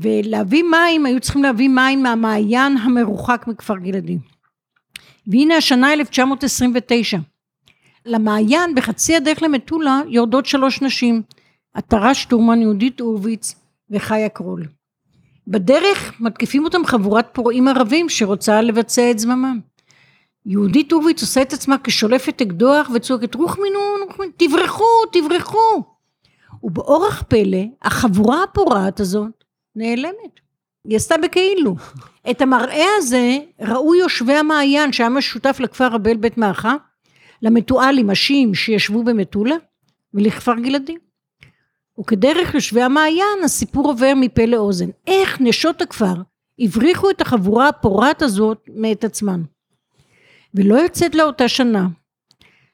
ולהביא 0.00 0.62
מים, 0.62 1.06
היו 1.06 1.20
צריכים 1.20 1.42
להביא 1.42 1.68
מים 1.68 2.02
מהמעיין 2.02 2.76
המרוחק 2.76 3.44
מכפר 3.46 3.76
גלעדים. 3.76 4.18
והנה 5.26 5.56
השנה 5.56 5.92
1929. 5.92 7.18
למעיין 8.06 8.74
בחצי 8.74 9.16
הדרך 9.16 9.42
למטולה 9.42 10.00
יורדות 10.08 10.46
שלוש 10.46 10.82
נשים, 10.82 11.22
עטרה 11.74 12.14
שטורמן, 12.14 12.62
יהודית 12.62 13.00
הורוביץ 13.00 13.54
וחיה 13.90 14.28
קרול. 14.28 14.66
בדרך 15.46 16.20
מתקיפים 16.20 16.64
אותם 16.64 16.86
חבורת 16.86 17.26
פורעים 17.32 17.68
ערבים 17.68 18.08
שרוצה 18.08 18.62
לבצע 18.62 19.10
את 19.10 19.18
זממם. 19.18 19.60
יהודית 20.46 20.92
הורוביץ 20.92 21.22
עושה 21.22 21.42
את 21.42 21.52
עצמה 21.52 21.76
כשולפת 21.84 22.42
אקדוח 22.42 22.90
וצועקת 22.94 23.34
רוחמינון, 23.34 24.00
רוחמינון, 24.06 24.34
תברחו, 24.36 24.84
תברחו. 25.12 25.82
ובאורח 26.62 27.22
פלא 27.28 27.62
החבורה 27.82 28.42
הפורעת 28.42 29.00
הזאת 29.00 29.35
נעלמת. 29.76 30.40
היא 30.84 30.96
עשתה 30.96 31.14
בכאילו. 31.22 31.76
את 32.30 32.40
המראה 32.40 32.86
הזה 32.98 33.38
ראו 33.60 33.94
יושבי 33.94 34.32
המעיין 34.32 34.92
שהיה 34.92 35.08
משותף 35.08 35.56
לכפר 35.60 35.94
הבל 35.94 36.16
בית 36.16 36.38
מאחה 36.38 36.76
למתואלים 37.42 38.10
השיעים 38.10 38.54
שישבו 38.54 39.04
במטולה 39.04 39.56
ולכפר 40.14 40.54
גלעדי. 40.54 40.96
וכדרך 42.00 42.54
יושבי 42.54 42.82
המעיין 42.82 43.38
הסיפור 43.44 43.88
עובר 43.88 44.12
מפה 44.16 44.44
לאוזן. 44.46 44.88
איך 45.06 45.40
נשות 45.40 45.82
הכפר 45.82 46.14
הבריחו 46.58 47.10
את 47.10 47.20
החבורה 47.20 47.68
הפורעת 47.68 48.22
הזאת 48.22 48.58
מאת 48.74 49.04
עצמן. 49.04 49.42
ולא 50.54 50.74
יוצאת 50.74 51.14
לה 51.14 51.22
אותה 51.22 51.48
שנה. 51.48 51.86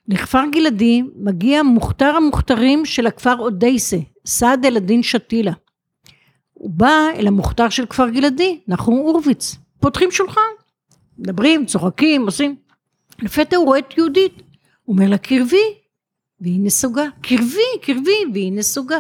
לכפר 0.09 0.43
גלעדי 0.53 1.03
מגיע 1.17 1.63
מוכתר 1.63 2.17
המוכתרים 2.17 2.85
של 2.85 3.07
הכפר 3.07 3.39
אודייסה, 3.39 3.97
סעד 4.27 4.67
אל-דין 4.67 5.03
שתילה. 5.03 5.53
הוא 6.63 6.71
בא 6.71 7.09
אל 7.15 7.27
המוכתר 7.27 7.69
של 7.69 7.87
כפר 7.87 8.09
גלעדי, 8.09 8.61
נחום 8.69 8.95
הורוביץ. 8.95 9.57
פותחים 9.81 10.11
שולחן, 10.11 10.51
מדברים, 11.19 11.67
צוחקים, 11.67 12.27
עושים. 12.27 12.57
לפתע 13.19 13.57
הוא 13.57 13.67
רואה 13.67 13.79
את 13.79 13.99
יהודית. 13.99 14.43
הוא 14.83 14.97
אומר 14.97 15.09
לה, 15.09 15.19
קרבי, 15.19 15.75
והיא 16.41 16.61
נסוגה. 16.63 17.05
קרבי, 17.23 17.71
קרבי, 17.83 18.25
והיא 18.33 18.53
נסוגה. 18.53 18.99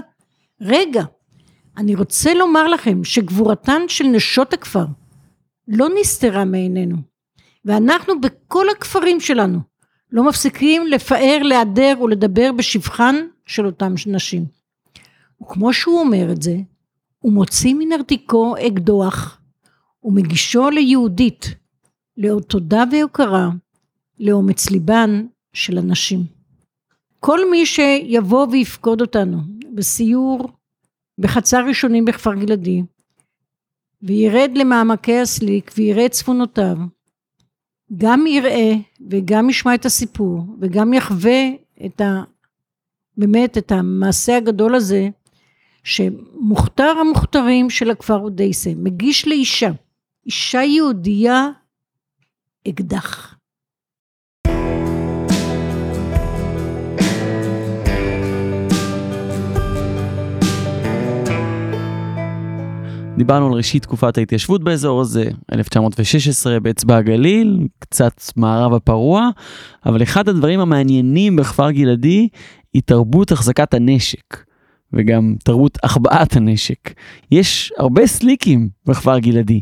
רגע, 0.60 1.02
אני 1.76 1.94
רוצה 1.94 2.34
לומר 2.34 2.68
לכם 2.68 3.04
שגבורתן 3.04 3.82
של 3.88 4.04
נשות 4.04 4.52
הכפר 4.52 4.84
לא 5.68 5.88
נסתרה 6.00 6.44
מעינינו. 6.44 6.96
ואנחנו 7.64 8.20
בכל 8.20 8.66
הכפרים 8.70 9.20
שלנו 9.20 9.58
לא 10.12 10.28
מפסיקים 10.28 10.86
לפאר, 10.86 11.38
להדר 11.42 11.94
ולדבר 12.02 12.52
בשבחן 12.52 13.16
של 13.46 13.66
אותן 13.66 13.94
נשים. 14.06 14.44
וכמו 15.42 15.72
שהוא 15.72 16.00
אומר 16.00 16.32
את 16.32 16.42
זה, 16.42 16.56
הוא 17.22 17.32
מוציא 17.32 17.74
מנרתיקו 17.78 18.54
אקדוח 18.66 19.40
ומגישו 20.04 20.70
ליהודית, 20.70 21.54
לאות 22.16 22.46
תודה 22.48 22.84
והוקרה, 22.92 23.50
לאומץ 24.18 24.70
ליבן 24.70 25.26
של 25.52 25.78
הנשים. 25.78 26.24
כל 27.20 27.50
מי 27.50 27.66
שיבוא 27.66 28.46
ויפקוד 28.50 29.00
אותנו 29.00 29.38
בסיור 29.74 30.48
בחצר 31.18 31.64
ראשונים 31.68 32.04
בכפר 32.04 32.34
גלעדי, 32.34 32.82
וירד 34.02 34.50
למעמקי 34.54 35.18
הסליק 35.18 35.72
ויראה 35.76 36.08
צפונותיו, 36.08 36.76
גם 37.96 38.26
יראה 38.26 38.72
וגם 39.10 39.50
ישמע 39.50 39.74
את 39.74 39.84
הסיפור 39.84 40.46
וגם 40.60 40.94
יחווה 40.94 41.48
את 41.86 42.00
ה... 42.00 42.22
באמת 43.16 43.58
את 43.58 43.72
המעשה 43.72 44.36
הגדול 44.36 44.74
הזה 44.74 45.08
שמוכתר 45.84 46.94
המוכתרים 47.00 47.70
של 47.70 47.90
הכפר 47.90 48.16
אודייסה 48.16 48.70
מגיש 48.76 49.28
לאישה, 49.28 49.70
אישה 50.26 50.62
יהודייה 50.62 51.48
אקדח. 52.68 53.34
דיברנו 63.16 63.46
על 63.46 63.52
ראשית 63.52 63.82
תקופת 63.82 64.18
ההתיישבות 64.18 64.64
באזור 64.64 65.00
הזה, 65.00 65.24
1916 65.52 66.60
באצבע 66.60 66.96
הגליל, 66.96 67.68
קצת 67.78 68.22
מערב 68.36 68.74
הפרוע, 68.74 69.28
אבל 69.86 70.02
אחד 70.02 70.28
הדברים 70.28 70.60
המעניינים 70.60 71.36
בכפר 71.36 71.70
גלעדי 71.70 72.28
היא 72.72 72.82
תרבות 72.84 73.32
החזקת 73.32 73.74
הנשק, 73.74 74.44
וגם 74.92 75.34
תרבות 75.44 75.78
החבאת 75.82 76.36
הנשק. 76.36 76.94
יש 77.30 77.72
הרבה 77.78 78.06
סליקים 78.06 78.68
בכפר 78.86 79.18
גלעדי. 79.18 79.60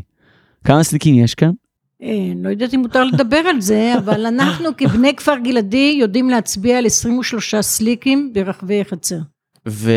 כמה 0.63 0.83
סליקים 0.83 1.15
יש 1.15 1.35
כאן? 1.35 1.51
אה, 2.03 2.33
לא 2.35 2.49
יודעת 2.49 2.73
אם 2.73 2.79
מותר 2.79 3.03
לדבר 3.03 3.37
על 3.37 3.61
זה, 3.61 3.93
אבל 3.99 4.25
אנחנו 4.25 4.69
כבני 4.77 5.15
כפר 5.15 5.37
גלעדי 5.43 5.97
יודעים 5.99 6.29
להצביע 6.29 6.77
על 6.77 6.85
23 6.85 7.55
סליקים 7.55 8.33
ברחבי 8.33 8.85
חצר. 8.85 9.19
ו... 9.67 9.91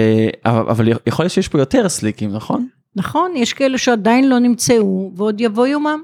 אבל 0.44 0.88
יכול 1.06 1.24
להיות 1.24 1.32
שיש 1.32 1.48
פה 1.48 1.58
יותר 1.58 1.88
סליקים, 1.88 2.30
נכון? 2.30 2.68
נכון, 2.96 3.32
יש 3.36 3.52
כאלה 3.52 3.78
שעדיין 3.78 4.28
לא 4.28 4.38
נמצאו, 4.38 5.12
ועוד 5.16 5.40
יבוא 5.40 5.66
יומם. 5.66 6.02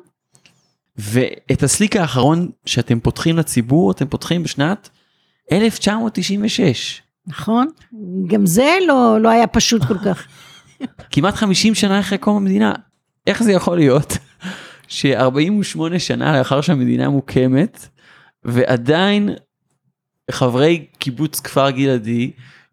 ואת 0.98 1.62
הסליק 1.62 1.96
האחרון 1.96 2.50
שאתם 2.66 3.00
פותחים 3.00 3.36
לציבור, 3.36 3.90
אתם 3.90 4.06
פותחים 4.06 4.42
בשנת 4.42 4.88
1996. 5.52 7.02
נכון, 7.30 7.66
גם 8.26 8.46
זה 8.46 8.76
לא, 8.88 9.18
לא 9.20 9.28
היה 9.28 9.46
פשוט 9.46 9.84
כל 9.84 9.98
כך. 10.04 10.26
כמעט 11.12 11.34
50 11.34 11.74
שנה 11.74 12.00
אחרי 12.00 12.18
קום 12.18 12.36
המדינה. 12.36 12.72
איך 13.26 13.42
זה 13.42 13.52
יכול 13.52 13.76
להיות 13.76 14.12
ש-48 14.88 15.98
שנה 15.98 16.38
לאחר 16.38 16.60
שהמדינה 16.60 17.08
מוקמת, 17.08 17.88
ועדיין 18.44 19.30
חברי 20.30 20.86
קיבוץ 20.98 21.40
כפר 21.40 21.70
גלעדי 21.70 22.30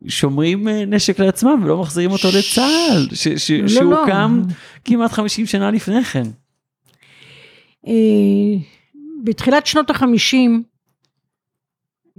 שומרים 0.08 0.68
אה, 0.68 0.86
נשק 0.86 1.20
לעצמם 1.20 1.62
ולא 1.64 1.78
מחזירים 1.82 2.12
אותו 2.12 2.28
לצה"ל, 2.28 3.16
ש- 3.16 3.28
ש- 3.28 3.52
לא, 3.52 3.68
שהוקם 3.68 4.42
לא. 4.48 4.54
כמעט 4.86 5.12
50 5.12 5.46
שנה 5.46 5.72
לפני 5.72 6.04
כן. 6.04 6.24
אה, 7.88 7.94
בתחילת 9.24 9.66
שנות 9.66 9.90
החמישים, 9.90 10.64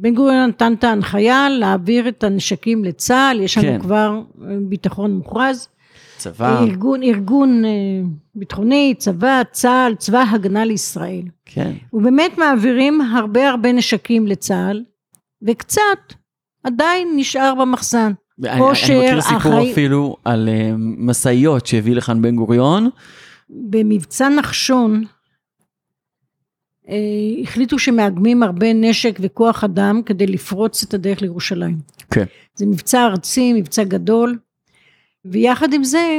בן 0.01 0.15
גוריון 0.15 0.49
נתן 0.49 0.73
את 0.79 0.85
ההנחיה 0.85 1.49
להעביר 1.51 2.09
את 2.09 2.25
הנשקים 2.25 2.85
לצה"ל, 2.85 3.41
יש 3.41 3.59
לנו 3.59 3.67
כן. 3.67 3.79
כבר 3.81 4.21
אה, 4.43 4.57
ביטחון 4.69 5.13
מוכרז. 5.15 5.69
צבא, 6.17 6.61
ארגון, 6.63 7.03
ארגון 7.03 7.65
אה, 7.65 7.71
ביטחוני, 8.35 8.95
צבא, 8.99 9.43
צה"ל, 9.53 9.95
צבא 9.95 10.25
הגנה 10.31 10.65
לישראל. 10.65 11.23
כן. 11.45 11.73
ובאמת 11.93 12.39
מעבירים 12.39 13.01
הרבה 13.01 13.49
הרבה 13.49 13.73
נשקים 13.73 14.27
לצה"ל, 14.27 14.83
וקצת 15.47 15.81
עדיין 16.65 17.09
נשאר 17.17 17.55
במחסן. 17.61 18.13
אני, 18.45 18.51
אני 18.53 18.61
מכיר 18.73 19.21
סיפור 19.21 19.37
אחראי- 19.39 19.73
אפילו 19.73 20.17
על 20.25 20.49
אה, 20.49 20.71
משאיות 20.79 21.67
שהביא 21.67 21.95
לכאן 21.95 22.23
בן 22.23 22.37
גוריון. 22.37 22.89
במבצע 23.51 24.29
נחשון 24.29 25.05
החליטו 27.43 27.79
שמאגמים 27.79 28.43
הרבה 28.43 28.73
נשק 28.73 29.19
וכוח 29.23 29.65
אדם 29.65 30.03
כדי 30.07 30.27
לפרוץ 30.27 30.83
את 30.83 30.95
הדרך 30.95 31.23
לירושלים. 31.23 31.79
כן. 32.11 32.25
זה 32.55 32.67
מבצע 32.67 33.05
ארצי, 33.05 33.53
מבצע 33.53 33.85
גדול, 33.85 34.39
ויחד 35.25 35.73
עם 35.73 35.85
זה 35.85 36.19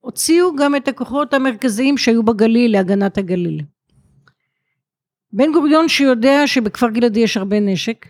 הוציאו 0.00 0.56
גם 0.56 0.76
את 0.76 0.88
הכוחות 0.88 1.34
המרכזיים 1.34 1.98
שהיו 1.98 2.22
בגליל 2.22 2.72
להגנת 2.72 3.18
הגליל. 3.18 3.60
בן 5.32 5.52
גוריון 5.52 5.88
שיודע 5.88 6.46
שבכפר 6.46 6.90
גלעדי 6.90 7.20
יש 7.20 7.36
הרבה 7.36 7.60
נשק, 7.60 8.06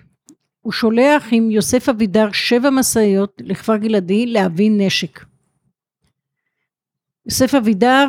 הוא 0.61 0.73
שולח 0.73 1.29
עם 1.31 1.51
יוסף 1.51 1.89
אבידר 1.89 2.33
שבע 2.33 2.71
משאיות 2.71 3.43
לכפר 3.45 3.77
גלעדי 3.77 4.27
להביא 4.27 4.71
נשק. 4.73 5.25
יוסף 7.27 7.55
אבידר 7.55 8.07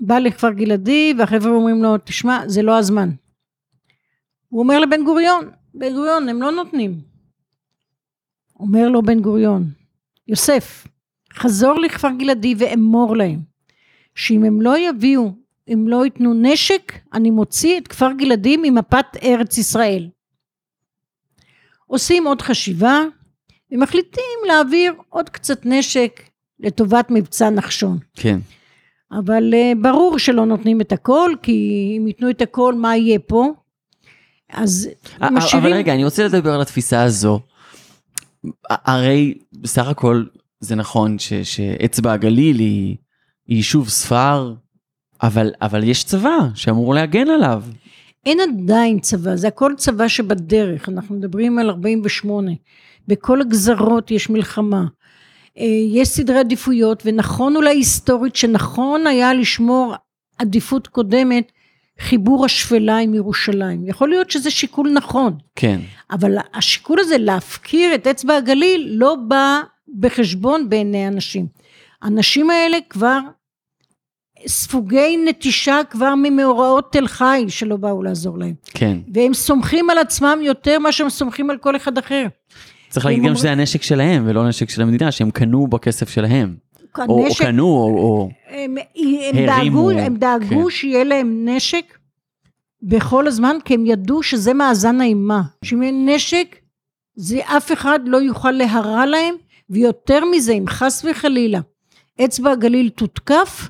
בא 0.00 0.18
לכפר 0.18 0.50
גלעדי 0.50 1.14
והחבר'ה 1.18 1.50
אומרים 1.50 1.82
לו 1.82 1.98
תשמע 2.04 2.42
זה 2.46 2.62
לא 2.62 2.78
הזמן. 2.78 3.10
הוא 4.48 4.62
אומר 4.62 4.80
לבן 4.80 5.04
גוריון 5.04 5.50
בן 5.74 5.92
גוריון 5.92 6.28
הם 6.28 6.42
לא 6.42 6.52
נותנים. 6.52 7.00
אומר 8.60 8.88
לו 8.88 9.02
בן 9.02 9.20
גוריון 9.20 9.70
יוסף 10.28 10.86
חזור 11.32 11.74
לכפר 11.74 12.10
גלעדי 12.18 12.54
ואמור 12.58 13.16
להם 13.16 13.38
שאם 14.14 14.44
הם 14.44 14.60
לא 14.60 14.78
יביאו 14.78 15.32
אם 15.68 15.88
לא 15.88 16.04
ייתנו 16.04 16.34
נשק 16.34 16.92
אני 17.12 17.30
מוציא 17.30 17.78
את 17.78 17.88
כפר 17.88 18.12
גלעדי 18.12 18.56
ממפת 18.56 19.06
ארץ 19.22 19.58
ישראל. 19.58 20.08
עושים 21.86 22.26
עוד 22.26 22.42
חשיבה 22.42 23.00
ומחליטים 23.70 24.38
להעביר 24.46 24.94
עוד 25.08 25.28
קצת 25.28 25.66
נשק 25.66 26.22
לטובת 26.60 27.06
מבצע 27.10 27.50
נחשון. 27.50 27.98
כן. 28.14 28.38
אבל 29.12 29.54
uh, 29.54 29.78
ברור 29.82 30.18
שלא 30.18 30.46
נותנים 30.46 30.80
את 30.80 30.92
הכל, 30.92 31.30
כי 31.42 31.52
אם 31.98 32.06
ייתנו 32.06 32.30
את 32.30 32.42
הכל, 32.42 32.74
מה 32.74 32.96
יהיה 32.96 33.18
פה? 33.18 33.52
אז 34.52 34.88
א- 35.20 35.30
משאירים... 35.30 35.66
אבל 35.66 35.76
רגע, 35.76 35.94
אני 35.94 36.04
רוצה 36.04 36.24
לדבר 36.24 36.54
על 36.54 36.60
התפיסה 36.60 37.02
הזו. 37.02 37.40
הרי 38.70 39.34
בסך 39.52 39.88
הכל 39.88 40.24
זה 40.60 40.74
נכון 40.74 41.18
ש- 41.18 41.32
שאצבע 41.34 42.12
הגליל 42.12 42.58
היא, 42.58 42.96
היא 43.46 43.56
יישוב 43.56 43.88
ספר, 43.88 44.54
אבל, 45.22 45.50
אבל 45.62 45.84
יש 45.84 46.04
צבא 46.04 46.36
שאמור 46.54 46.94
להגן 46.94 47.28
עליו. 47.30 47.62
אין 48.26 48.38
עדיין 48.40 48.98
צבא, 49.00 49.36
זה 49.36 49.48
הכל 49.48 49.72
צבא 49.76 50.08
שבדרך, 50.08 50.88
אנחנו 50.88 51.14
מדברים 51.16 51.58
על 51.58 51.70
48. 51.70 52.50
בכל 53.08 53.40
הגזרות 53.40 54.10
יש 54.10 54.30
מלחמה. 54.30 54.84
אה, 55.58 55.64
יש 55.92 56.08
סדרי 56.08 56.38
עדיפויות, 56.38 57.02
ונכון 57.06 57.56
אולי 57.56 57.76
היסטורית 57.76 58.36
שנכון 58.36 59.06
היה 59.06 59.34
לשמור 59.34 59.94
עדיפות 60.38 60.86
קודמת, 60.86 61.52
חיבור 62.00 62.44
השפלה 62.44 62.98
עם 62.98 63.14
ירושלים. 63.14 63.88
יכול 63.88 64.08
להיות 64.08 64.30
שזה 64.30 64.50
שיקול 64.50 64.90
נכון. 64.90 65.36
כן. 65.56 65.80
אבל 66.10 66.36
השיקול 66.54 67.00
הזה 67.00 67.18
להפקיר 67.18 67.94
את 67.94 68.06
אצבע 68.06 68.36
הגליל 68.36 68.88
לא 68.90 69.14
בא 69.28 69.60
בחשבון 69.98 70.68
בעיני 70.68 71.08
אנשים. 71.08 71.46
האנשים 72.02 72.50
האלה 72.50 72.78
כבר 72.90 73.18
ספוגי 74.46 75.16
נטישה 75.16 75.80
כבר 75.90 76.14
ממאורעות 76.14 76.92
תל 76.92 77.06
חי 77.06 77.44
שלא 77.48 77.76
באו 77.76 78.02
לעזור 78.02 78.38
להם. 78.38 78.54
כן. 78.64 78.98
והם 79.14 79.34
סומכים 79.34 79.90
על 79.90 79.98
עצמם 79.98 80.38
יותר 80.42 80.78
ממה 80.78 80.92
שהם 80.92 81.10
סומכים 81.10 81.50
על 81.50 81.58
כל 81.58 81.76
אחד 81.76 81.98
אחר. 81.98 82.26
צריך 82.88 83.06
להגיד 83.06 83.24
גם 83.24 83.34
שזה 83.34 83.50
הנשק 83.50 83.82
שלהם 83.82 84.24
ולא 84.26 84.48
נשק 84.48 84.70
של 84.70 84.82
המדינה, 84.82 85.12
שהם 85.12 85.30
קנו 85.30 85.66
בכסף 85.66 86.08
שלהם. 86.08 86.56
או, 86.98 87.26
קנו 87.38 87.64
או... 87.64 87.98
או... 87.98 88.30
הם, 88.48 88.76
הם 89.32 89.48
הרימו, 89.48 89.90
דאגו, 89.90 90.00
הם 90.00 90.16
דאגו 90.16 90.64
כן. 90.64 90.70
שיהיה 90.70 91.04
להם 91.04 91.48
נשק 91.48 91.98
בכל 92.82 93.26
הזמן, 93.26 93.56
כי 93.64 93.74
הם 93.74 93.86
ידעו 93.86 94.22
שזה 94.22 94.54
מאזן 94.54 95.00
האימה. 95.00 95.42
שאם 95.64 95.82
אין 95.82 96.08
נשק, 96.08 96.56
זה 97.16 97.40
אף 97.44 97.72
אחד 97.72 98.00
לא 98.06 98.16
יוכל 98.16 98.50
להרע 98.50 99.06
להם, 99.06 99.34
ויותר 99.70 100.24
מזה, 100.24 100.52
אם 100.52 100.64
חס 100.68 101.04
וחלילה 101.04 101.60
אצבע 102.24 102.50
הגליל 102.50 102.88
תותקף, 102.88 103.68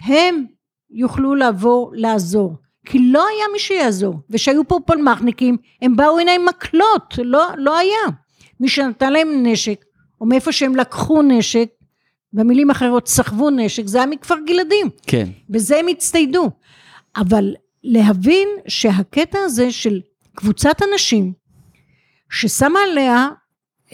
הם 0.00 0.44
יוכלו 0.90 1.34
לעבור 1.34 1.92
לעזור. 1.94 2.56
כי 2.86 2.98
לא 2.98 3.26
היה 3.26 3.44
מי 3.52 3.58
שיעזור, 3.58 4.14
וכשהיו 4.30 4.68
פה 4.68 4.78
פלמחניקים, 4.86 5.56
הם 5.82 5.96
באו 5.96 6.18
הנה 6.18 6.34
עם 6.34 6.44
מקלות, 6.48 7.14
לא, 7.18 7.46
לא 7.56 7.78
היה. 7.78 8.16
מי 8.60 8.68
שנתן 8.68 9.12
להם 9.12 9.28
נשק, 9.46 9.84
או 10.20 10.26
מאיפה 10.26 10.52
שהם 10.52 10.76
לקחו 10.76 11.22
נשק, 11.22 11.68
במילים 12.32 12.70
אחרות 12.70 13.08
סחבו 13.08 13.50
נשק, 13.50 13.86
זה 13.86 13.98
היה 13.98 14.06
מכפר 14.06 14.36
גלעדים. 14.46 14.86
כן. 15.06 15.28
בזה 15.48 15.76
הם 15.76 15.88
הצטיידו. 15.88 16.50
אבל 17.16 17.54
להבין 17.84 18.48
שהקטע 18.68 19.38
הזה 19.38 19.72
של 19.72 20.00
קבוצת 20.34 20.76
אנשים 20.92 21.32
ששמה 22.30 22.78
עליה 22.90 23.28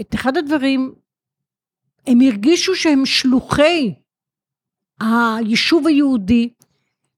את 0.01 0.15
אחד 0.15 0.37
הדברים, 0.37 0.95
הם 2.07 2.21
הרגישו 2.21 2.75
שהם 2.75 3.07
שלוחי 3.07 3.95
היישוב 5.01 5.87
היהודי, 5.87 6.49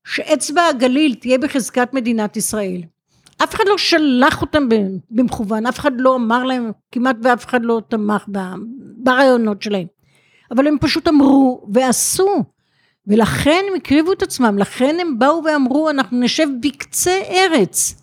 שאצבע 0.06 0.66
הגליל 0.66 1.14
תהיה 1.14 1.38
בחזקת 1.38 1.94
מדינת 1.94 2.36
ישראל. 2.36 2.82
אף 3.42 3.54
אחד 3.54 3.64
לא 3.66 3.78
שלח 3.78 4.42
אותם 4.42 4.68
במכוון, 5.10 5.66
אף 5.66 5.78
אחד 5.78 5.92
לא 5.96 6.16
אמר 6.16 6.44
להם, 6.44 6.70
כמעט 6.92 7.16
ואף 7.22 7.46
אחד 7.46 7.64
לא 7.64 7.82
תמך 7.88 8.24
ברעיונות 8.96 9.62
שלהם. 9.62 9.86
אבל 10.50 10.66
הם 10.66 10.76
פשוט 10.80 11.08
אמרו 11.08 11.66
ועשו. 11.72 12.44
ולכן 13.06 13.64
הם 13.68 13.76
הקריבו 13.76 14.12
את 14.12 14.22
עצמם, 14.22 14.58
לכן 14.58 14.96
הם 15.00 15.18
באו 15.18 15.42
ואמרו 15.44 15.90
אנחנו 15.90 16.20
נשב 16.20 16.48
בקצה 16.62 17.20
ארץ 17.30 18.02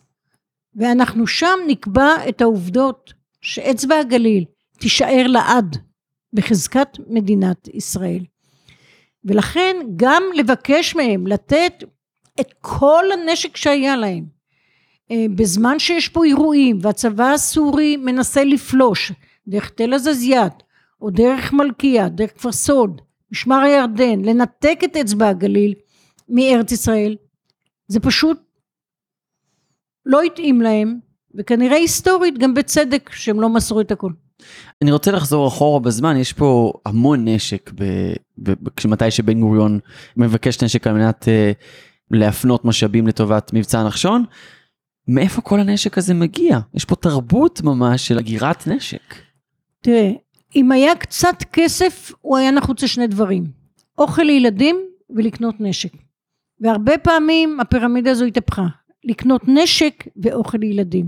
ואנחנו 0.75 1.27
שם 1.27 1.59
נקבע 1.67 2.29
את 2.29 2.41
העובדות 2.41 3.13
שאצבע 3.41 3.99
הגליל 3.99 4.45
תישאר 4.79 5.27
לעד 5.27 5.77
בחזקת 6.33 6.97
מדינת 7.07 7.67
ישראל. 7.67 8.23
ולכן 9.23 9.75
גם 9.95 10.23
לבקש 10.35 10.95
מהם 10.95 11.27
לתת 11.27 11.83
את 12.39 12.53
כל 12.61 13.03
הנשק 13.13 13.55
שהיה 13.55 13.95
להם 13.95 14.34
בזמן 15.13 15.79
שיש 15.79 16.09
פה 16.09 16.25
אירועים 16.25 16.77
והצבא 16.81 17.31
הסורי 17.31 17.97
מנסה 17.97 18.43
לפלוש 18.43 19.11
דרך 19.47 19.69
תל 19.69 19.93
עזזיאת 19.93 20.63
או 21.01 21.09
דרך 21.09 21.53
מלכיה, 21.53 22.09
דרך 22.09 22.31
כפר 22.37 22.51
סוד, 22.51 23.01
משמר 23.31 23.59
הירדן, 23.59 24.21
לנתק 24.21 24.79
את 24.85 24.95
אצבע 24.95 25.29
הגליל 25.29 25.73
מארץ 26.29 26.71
ישראל, 26.71 27.15
זה 27.87 27.99
פשוט 27.99 28.37
לא 30.05 30.21
התאים 30.21 30.61
להם, 30.61 30.99
וכנראה 31.35 31.77
היסטורית 31.77 32.37
גם 32.37 32.53
בצדק 32.53 33.09
שהם 33.13 33.41
לא 33.41 33.49
מסרו 33.49 33.81
את 33.81 33.91
הכל. 33.91 34.11
אני 34.81 34.91
רוצה 34.91 35.11
לחזור 35.11 35.47
אחורה 35.47 35.79
בזמן, 35.79 36.17
יש 36.17 36.33
פה 36.33 36.73
המון 36.85 37.27
נשק, 37.27 37.71
ב, 37.75 37.83
מתי 38.87 39.11
שבן 39.11 39.39
גוריון 39.39 39.79
מבקש 40.17 40.63
נשק 40.63 40.87
על 40.87 40.93
מנת 40.93 41.23
uh, 41.23 41.63
להפנות 42.11 42.65
משאבים 42.65 43.07
לטובת 43.07 43.53
מבצע 43.53 43.83
נחשון. 43.83 44.25
מאיפה 45.07 45.41
כל 45.41 45.59
הנשק 45.59 45.97
הזה 45.97 46.13
מגיע? 46.13 46.59
יש 46.73 46.85
פה 46.85 46.95
תרבות 46.95 47.61
ממש 47.61 48.07
של 48.07 48.19
אגירת 48.19 48.67
נשק. 48.67 49.15
תראה, 49.81 50.11
אם 50.55 50.71
היה 50.71 50.95
קצת 50.95 51.35
כסף, 51.53 52.11
הוא 52.21 52.37
היה 52.37 52.51
נחוץ 52.51 52.83
לשני 52.83 53.07
דברים. 53.07 53.43
אוכל 53.97 54.21
לילדים 54.21 54.75
ולקנות 55.09 55.55
נשק. 55.59 55.91
והרבה 56.59 56.97
פעמים 56.97 57.59
הפירמידה 57.59 58.11
הזו 58.11 58.25
התהפכה. 58.25 58.65
לקנות 59.03 59.41
נשק 59.47 60.07
ואוכל 60.17 60.57
לילדים. 60.57 61.07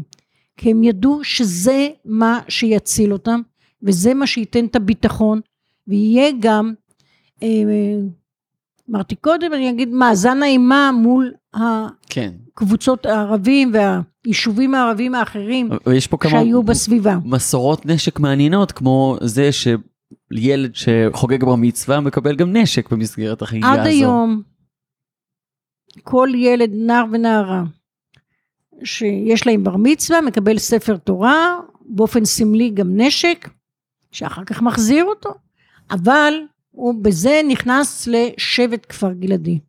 כי 0.58 0.72
הם 0.72 0.84
ידעו 0.84 1.24
שזה 1.24 1.88
מה 2.06 2.40
שיציל 2.50 3.14
אותם, 3.14 3.42
וזה 3.84 4.14
מה 4.14 4.28
שייתן 4.28 4.66
את 4.66 4.76
הביטחון, 4.76 5.42
ויהיה 5.88 6.32
גם, 6.40 6.74
אה, 7.44 7.48
אמרתי 8.90 9.16
קודם, 9.16 9.54
אני 9.54 9.70
אגיד 9.70 9.90
מאזן 9.90 10.44
האימה 10.44 10.92
מול 10.92 11.34
כן. 12.10 12.32
הקבוצות 12.54 13.06
הערבים 13.06 13.72
והיישובים 13.74 14.76
הערבים 14.76 15.16
האחרים 15.16 15.70
ויש 15.86 16.08
פה 16.08 16.18
כמה 16.18 16.32
שהיו 16.32 16.64
בסביבה. 16.64 17.18
מסורות 17.26 17.86
נשק 17.86 18.20
מעניינות, 18.20 18.72
כמו 18.72 19.18
זה 19.22 19.50
שילד 19.52 20.76
שחוגג 20.76 21.44
בר 21.44 21.56
מצווה 21.56 22.00
מקבל 22.00 22.36
גם 22.36 22.58
נשק 22.58 22.92
במסגרת 22.92 23.42
החגיגה 23.42 23.72
הזו. 23.72 23.82
עד 23.82 23.88
היום, 23.88 24.42
כל 26.04 26.30
ילד, 26.36 26.72
נער 26.74 27.06
ונערה, 27.12 27.64
שיש 28.84 29.48
להם 29.48 29.64
בר 29.64 29.78
מצווה, 29.78 30.22
מקבל 30.22 30.58
ספר 30.58 30.98
תורה, 30.98 31.60
באופן 31.90 32.26
סמלי 32.26 32.70
גם 32.70 32.88
נשק, 33.02 33.50
שאחר 34.12 34.44
כך 34.44 34.62
מחזיר 34.62 35.06
אותו, 35.06 35.30
אבל 35.92 36.34
הוא 36.78 36.96
בזה 37.02 37.42
נכנס 37.48 38.08
לשבט 38.08 38.86
כפר 38.90 39.14
גלעדי. 39.14 39.60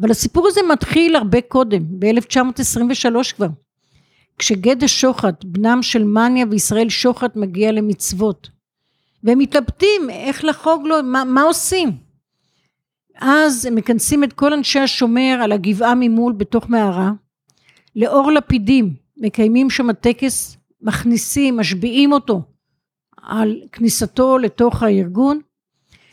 אבל 0.00 0.10
הסיפור 0.10 0.48
הזה 0.48 0.60
מתחיל 0.72 1.16
הרבה 1.16 1.40
קודם, 1.40 1.82
ב-1923 1.98 3.34
כבר, 3.36 3.46
כשגדע 4.38 4.88
שוחט, 4.88 5.44
בנם 5.44 5.82
של 5.82 6.04
מניה 6.04 6.46
וישראל 6.50 6.88
שוחט, 6.88 7.36
מגיע 7.36 7.72
למצוות. 7.72 8.50
והם 9.22 9.38
מתלבטים 9.38 10.10
איך 10.10 10.44
לחוג 10.44 10.86
לו, 10.86 10.96
מה, 11.02 11.24
מה 11.24 11.42
עושים? 11.42 11.90
אז 13.20 13.66
הם 13.66 13.74
מכנסים 13.74 14.24
את 14.24 14.32
כל 14.32 14.52
אנשי 14.52 14.78
השומר 14.78 15.38
על 15.42 15.52
הגבעה 15.52 15.94
ממול 15.94 16.32
בתוך 16.32 16.70
מערה, 16.70 17.12
לאור 17.96 18.32
לפידים, 18.32 18.94
מקיימים 19.16 19.70
שם 19.70 19.92
טקס, 19.92 20.56
מכניסים, 20.82 21.56
משביעים 21.56 22.12
אותו 22.12 22.42
על 23.22 23.60
כניסתו 23.72 24.38
לתוך 24.38 24.82
הארגון, 24.82 25.40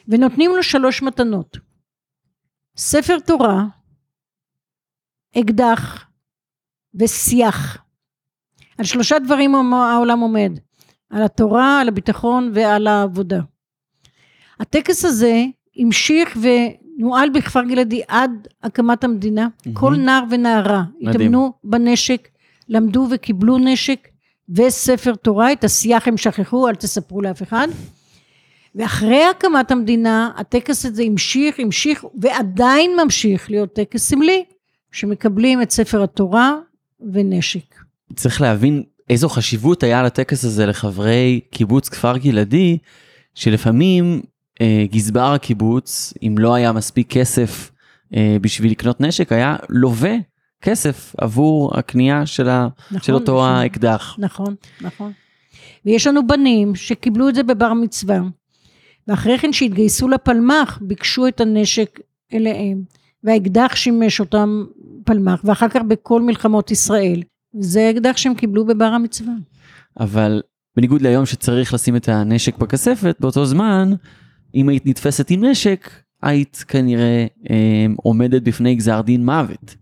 ונותנים 0.08 0.52
לו 0.56 0.64
שלוש 0.64 1.02
מתנות. 1.02 1.58
ספר 2.78 3.20
תורה, 3.20 3.64
אקדח 5.38 6.06
ושיח. 6.96 7.78
על 8.78 8.86
שלושה 8.86 9.20
דברים 9.20 9.74
העולם 9.74 10.20
עומד, 10.20 10.52
על 11.10 11.24
התורה, 11.24 11.82
על 11.82 11.88
הביטחון 11.88 12.52
ועל 12.54 12.88
העבודה. 12.88 13.40
הטקס 14.60 15.06
הזה 15.06 15.44
המשיך 15.78 16.38
ונוהל 16.42 17.30
בכפר 17.30 17.64
גלעדי 17.64 18.02
עד 18.08 18.48
הקמת 18.64 19.04
המדינה. 19.04 19.48
Mm-hmm. 19.48 19.70
כל 19.74 19.96
נער 19.96 20.24
ונערה 20.30 20.84
התאמנו 21.02 21.54
בנשק, 21.64 22.28
למדו 22.70 23.08
וקיבלו 23.12 23.58
נשק 23.58 24.08
וספר 24.50 25.16
תורה, 25.16 25.52
את 25.52 25.64
השיח 25.64 26.08
הם 26.08 26.18
שכחו, 26.18 26.70
אל 26.70 26.76
תספרו 26.76 27.22
לאף 27.22 27.44
אחד. 27.44 27.68
ואחרי 28.76 29.24
הקמת 29.24 29.72
המדינה 29.72 30.32
הטקס 30.38 30.86
הזה 30.86 31.04
המשיך, 31.04 31.60
המשיך 31.60 32.06
ועדיין 32.22 32.92
ממשיך 33.04 33.50
להיות 33.52 33.74
טקס 33.74 34.10
סמלי, 34.10 34.44
שמקבלים 34.92 35.62
את 35.62 35.72
ספר 35.72 36.04
התורה 36.04 36.56
ונשק. 37.14 37.76
צריך 38.16 38.42
להבין 38.42 38.84
איזו 39.10 39.30
חשיבות 39.30 39.84
היה 39.84 40.04
לטקס 40.04 40.46
הזה 40.46 40.66
לחברי 40.66 41.40
קיבוץ 41.52 41.90
כפר 41.90 42.18
גלעדי, 42.18 42.78
שלפעמים 43.36 44.22
אה, 44.62 44.86
גזבר 44.92 45.34
הקיבוץ, 45.34 46.14
אם 46.24 46.36
לא 46.38 46.54
היה 46.54 46.72
מספיק 46.72 47.10
כסף 47.10 47.72
אה, 48.16 48.38
בשביל 48.42 48.72
לקנות 48.72 49.02
נשק, 49.02 49.32
היה 49.32 49.56
לווה 49.70 50.14
כסף 50.62 51.16
עבור 51.18 51.80
הקנייה 51.80 52.26
של, 52.26 52.50
ה, 52.50 52.68
נכון, 52.92 53.02
של 53.02 53.14
אותו 53.14 53.32
נכון, 53.32 53.50
האקדח. 53.50 54.16
נכון, 54.20 54.56
נכון. 54.82 55.12
ויש 55.86 56.08
לנו 56.08 56.28
בנים 56.28 56.76
שקיבלו 56.76 57.30
את 57.30 57.36
זה 57.36 57.44
בבר 57.44 57.74
מצווה. 57.74 58.20
ואחרי 59.08 59.38
כן 59.38 59.54
שהתגייסו 59.54 60.08
לפלמ"ח 60.08 60.80
ביקשו 60.82 61.28
את 61.28 61.42
הנשק 61.42 62.00
אליהם 62.34 62.84
והאקדח 63.24 63.72
שימש 63.76 64.20
אותם 64.20 64.66
פלמ"ח 65.06 65.42
ואחר 65.44 65.70
כך 65.70 65.82
בכל 65.88 66.22
מלחמות 66.22 66.72
ישראל 66.72 67.22
זה 67.60 67.88
האקדח 67.88 68.18
שהם 68.18 68.36
קיבלו 68.36 68.66
בבר 68.66 68.86
המצווה. 68.86 69.34
אבל 70.00 70.42
בניגוד 70.76 71.02
להיום 71.02 71.26
שצריך 71.26 71.74
לשים 71.74 71.96
את 71.96 72.10
הנשק 72.10 72.58
בכספת 72.58 73.16
באותו 73.20 73.46
זמן 73.46 73.94
אם 74.56 74.70
היית 74.70 74.86
נתפסת 74.86 75.30
עם 75.30 75.46
נשק 75.46 75.90
היית 76.22 76.64
כנראה 76.68 77.26
אה, 77.50 77.86
עומדת 77.96 78.42
בפני 78.42 78.76
גזר 78.76 79.02
דין 79.02 79.26
מוות. 79.26 79.76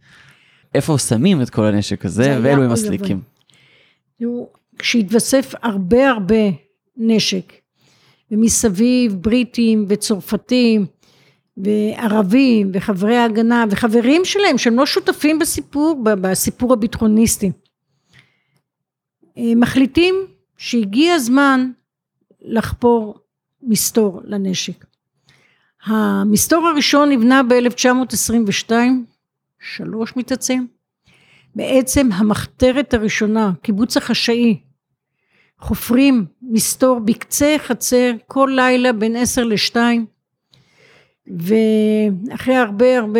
איפה 0.75 0.97
שמים 0.97 1.41
את 1.41 1.49
כל 1.49 1.65
הנשק 1.65 2.05
הזה 2.05 2.39
ואלו 2.43 2.63
הם 2.63 2.71
הסליקים. 2.71 3.21
כשהתווסף 4.79 5.53
הרבה 5.61 6.09
הרבה 6.09 6.49
נשק 6.97 7.53
ומסביב 8.31 9.15
בריטים 9.15 9.85
וצרפתים 9.87 10.85
וערבים 11.57 12.71
וחברי 12.73 13.17
ההגנה 13.17 13.65
וחברים 13.69 14.25
שלהם 14.25 14.57
שהם 14.57 14.75
לא 14.75 14.85
שותפים 14.85 15.39
בסיפור, 15.39 16.03
בסיפור 16.03 16.73
הביטחוניסטי. 16.73 17.51
אה, 19.37 19.55
מחליטים 19.55 20.15
שהגיע 20.57 21.13
הזמן 21.13 21.71
לחפור 22.41 23.19
מסתור 23.61 24.21
לנשק. 24.23 24.85
המסתור 25.85 26.67
הראשון 26.67 27.09
נבנה 27.09 27.43
ב-1922, 27.43 28.71
שלוש 29.59 30.15
מתעצם. 30.15 30.65
בעצם 31.55 32.09
המחתרת 32.11 32.93
הראשונה, 32.93 33.51
קיבוץ 33.61 33.97
החשאי, 33.97 34.57
חופרים 35.59 36.25
מסתור 36.49 36.99
בקצה 36.99 37.55
חצר 37.57 38.11
כל 38.27 38.51
לילה 38.55 38.93
בין 38.93 39.15
עשר 39.15 39.43
לשתיים 39.43 40.05
ואחרי 41.27 42.55
הרבה 42.55 42.97
הרבה 42.97 43.19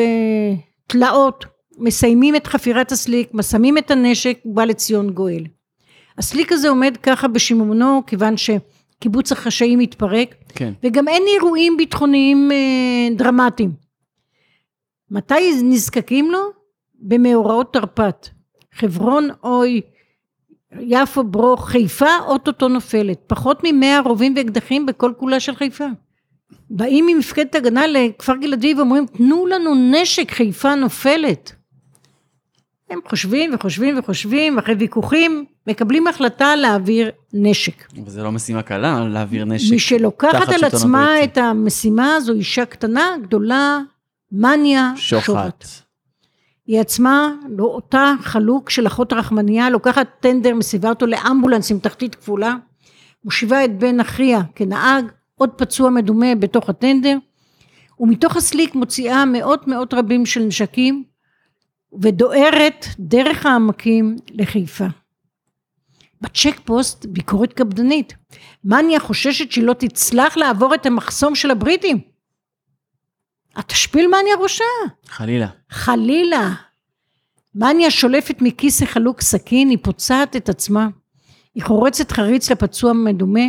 תלאות 0.88 1.46
מסיימים 1.78 2.36
את 2.36 2.48
חפירת 2.48 2.92
הסליק, 2.92 3.30
שמים 3.42 3.78
את 3.78 3.92
הנשק, 3.92 4.40
בא 4.46 4.64
לציון 4.64 5.10
גואל. 5.10 5.44
הסליק 6.18 6.52
הזה 6.52 6.70
עומד 6.70 6.98
ככה 7.04 7.28
בשיממונו 7.28 8.04
כיוון 8.08 8.36
שקיבוץ 8.38 9.32
החשאי 9.32 9.76
מתפרק 9.76 10.36
כן. 10.50 10.74
וגם 10.84 11.08
אין 11.08 11.24
אירועים 11.28 11.78
ביטחוניים 11.78 12.52
אה, 12.52 13.16
דרמטיים. 13.16 13.72
מתי 15.12 15.64
נזקקים 15.64 16.32
לו? 16.32 16.40
במאורעות 17.02 17.74
תרפ"ט. 17.74 18.28
חברון 18.74 19.30
אוי 19.44 19.82
יפו 20.80 21.24
ברוך 21.24 21.70
חיפה 21.70 22.18
אוטוטו 22.28 22.68
נופלת 22.68 23.20
פחות 23.28 23.62
ממאה 23.64 24.00
רובים 24.00 24.34
ואקדחים 24.38 24.86
בכל 24.86 25.14
כולה 25.18 25.40
של 25.40 25.56
חיפה 25.56 25.86
באים 26.70 27.06
ממפקדת 27.06 27.56
הגנה 27.56 27.88
לכפר 27.88 28.36
גלעדי 28.36 28.74
ואומרים 28.74 29.06
תנו 29.06 29.48
לנו 29.48 29.76
נשק 29.76 30.32
חיפה 30.32 30.76
נופלת 30.76 31.52
הם 32.90 33.00
חושבים 33.10 33.54
וחושבים 33.54 34.00
וחושבים 34.00 34.60
אחרי 34.60 34.76
ויכוחים 34.76 35.46
מקבלים 35.68 36.08
החלטה 36.08 36.56
להעביר 36.56 37.12
נשק. 37.34 37.88
וזה 38.06 38.24
לא 38.24 38.32
משימה 38.32 38.62
קלה 38.62 39.08
להעביר 39.08 39.46
נשק. 39.46 39.72
מי 39.72 39.80
שלוקחת 39.80 40.50
על 40.50 40.64
עצמה 40.64 41.24
את 41.24 41.38
המשימה 41.38 42.16
הזו 42.16 42.34
אישה 42.34 42.66
קטנה 42.66 43.16
גדולה 43.24 43.80
מניה 44.32 44.94
שוחט. 44.96 45.26
שוחט. 45.26 45.66
היא 46.70 46.80
עצמה, 46.80 47.32
לא 47.50 47.64
אותה 47.64 48.14
חלוק 48.22 48.70
של 48.70 48.88
אחות 48.88 49.14
רחמניה, 49.14 49.70
לוקחת 49.70 50.08
טנדר, 50.20 50.54
מסיבה 50.54 50.90
אותו 50.90 51.06
לאמבולנס 51.06 51.72
עם 51.72 51.80
תחתית 51.80 52.16
כפולה, 52.16 52.56
מושיבה 53.26 53.66
את 53.66 53.80
בן 53.80 54.00
אחיה 54.00 54.42
כנהג, 54.56 55.06
עוד 55.36 55.50
פצוע 55.50 55.90
מדומה 55.90 56.36
בתוך 56.36 56.70
הטנדר, 56.70 57.18
ומתוך 58.00 58.36
הסליק 58.36 58.76
מוציאה 58.76 59.26
מאות 59.26 59.68
מאות 59.68 59.94
רבים 59.94 60.26
של 60.26 60.40
נשקים, 60.40 61.04
ודוהרת 62.02 62.86
דרך 63.00 63.46
העמקים 63.46 64.16
לחיפה. 64.32 64.86
בצ'ק 66.22 66.60
פוסט 66.66 67.06
ביקורת 67.06 67.54
קפדנית. 67.54 68.14
מניה 68.64 69.00
חוששת 69.00 69.52
שהיא 69.52 69.64
לא 69.64 69.74
תצלח 69.74 70.38
לעבור 70.38 70.76
את 70.76 70.86
המחסום 70.86 71.36
של 71.36 71.52
הבריטים. 71.52 72.00
התשפיל 73.60 74.08
מניה 74.08 74.36
ראשה. 74.42 74.64
חלילה. 75.08 75.48
חלילה. 75.70 76.54
מניה 77.56 77.92
שולפת 77.92 78.42
מכיס 78.42 78.84
החלוק 78.84 79.22
סכין, 79.22 79.70
היא 79.70 79.78
פוצעת 79.82 80.36
את 80.36 80.50
עצמה. 80.50 80.88
היא 81.56 81.64
חורצת 81.64 82.12
חריץ 82.12 82.52
לפצוע 82.52 82.94
מדומה. 82.94 83.46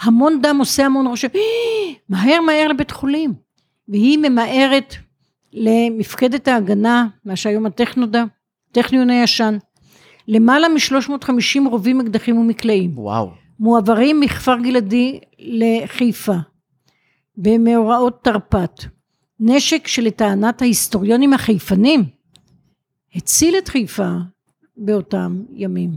המון 0.00 0.42
דם 0.42 0.56
עושה 0.58 0.86
המון 0.86 1.06
רושם. 1.06 1.28
מהר 2.08 2.40
מהר 2.40 2.68
לבית 2.68 2.90
חולים. 2.90 3.34
והיא 3.88 4.18
ממהרת 4.18 4.94
למפקדת 5.52 6.48
ההגנה, 6.48 7.06
מה 7.24 7.36
שהיום 7.36 7.66
הטכנודה, 7.66 8.24
טכניון 8.72 9.10
הישן. 9.10 9.56
למעלה 10.28 10.68
מ-350 10.68 11.68
רובים, 11.70 12.00
אקדחים 12.00 12.38
ומקלעים. 12.38 12.98
וואו. 12.98 13.30
מועברים 13.58 14.20
מכפר 14.20 14.56
גלעדי 14.56 15.20
לחיפה 15.38 16.36
במאורעות 17.36 18.24
תרפ"ט. 18.24 18.84
נשק 19.44 19.86
שלטענת 19.86 20.62
ההיסטוריונים 20.62 21.32
החיפנים 21.32 22.04
הציל 23.14 23.54
את 23.58 23.68
חיפה 23.68 24.10
באותם 24.76 25.42
ימים. 25.54 25.90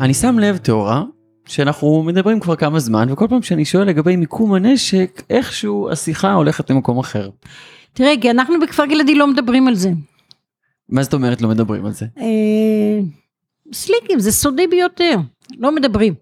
אני 0.00 0.14
שם 0.14 0.38
לב, 0.38 0.56
תאורה, 0.56 1.02
שאנחנו 1.46 2.02
מדברים 2.02 2.40
כבר 2.40 2.56
כמה 2.56 2.78
זמן, 2.78 3.06
וכל 3.10 3.26
פעם 3.28 3.42
שאני 3.42 3.64
שואל 3.64 3.88
לגבי 3.88 4.16
מיקום 4.16 4.54
הנשק, 4.54 5.22
איכשהו 5.30 5.90
השיחה 5.90 6.32
הולכת 6.32 6.70
למקום 6.70 6.98
אחר. 6.98 7.30
תראה, 7.92 8.14
כי 8.20 8.30
אנחנו 8.30 8.60
בכפר 8.60 8.86
גלעדי 8.86 9.14
לא 9.14 9.26
מדברים 9.26 9.68
על 9.68 9.74
זה. 9.74 9.90
מה 10.88 11.02
זאת 11.02 11.14
אומרת 11.14 11.42
לא 11.42 11.48
מדברים 11.48 11.86
על 11.86 11.92
זה? 11.92 12.06
סליקים, 13.72 14.18
זה 14.18 14.32
סודי 14.32 14.66
ביותר, 14.66 15.16
לא 15.56 15.74
מדברים. 15.74 16.14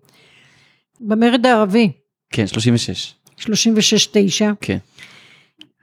במרד 1.00 1.46
הערבי, 1.46 1.92
כן, 2.32 2.46
36. 2.46 3.14
36-9, 3.38 3.44
כן. 4.60 4.78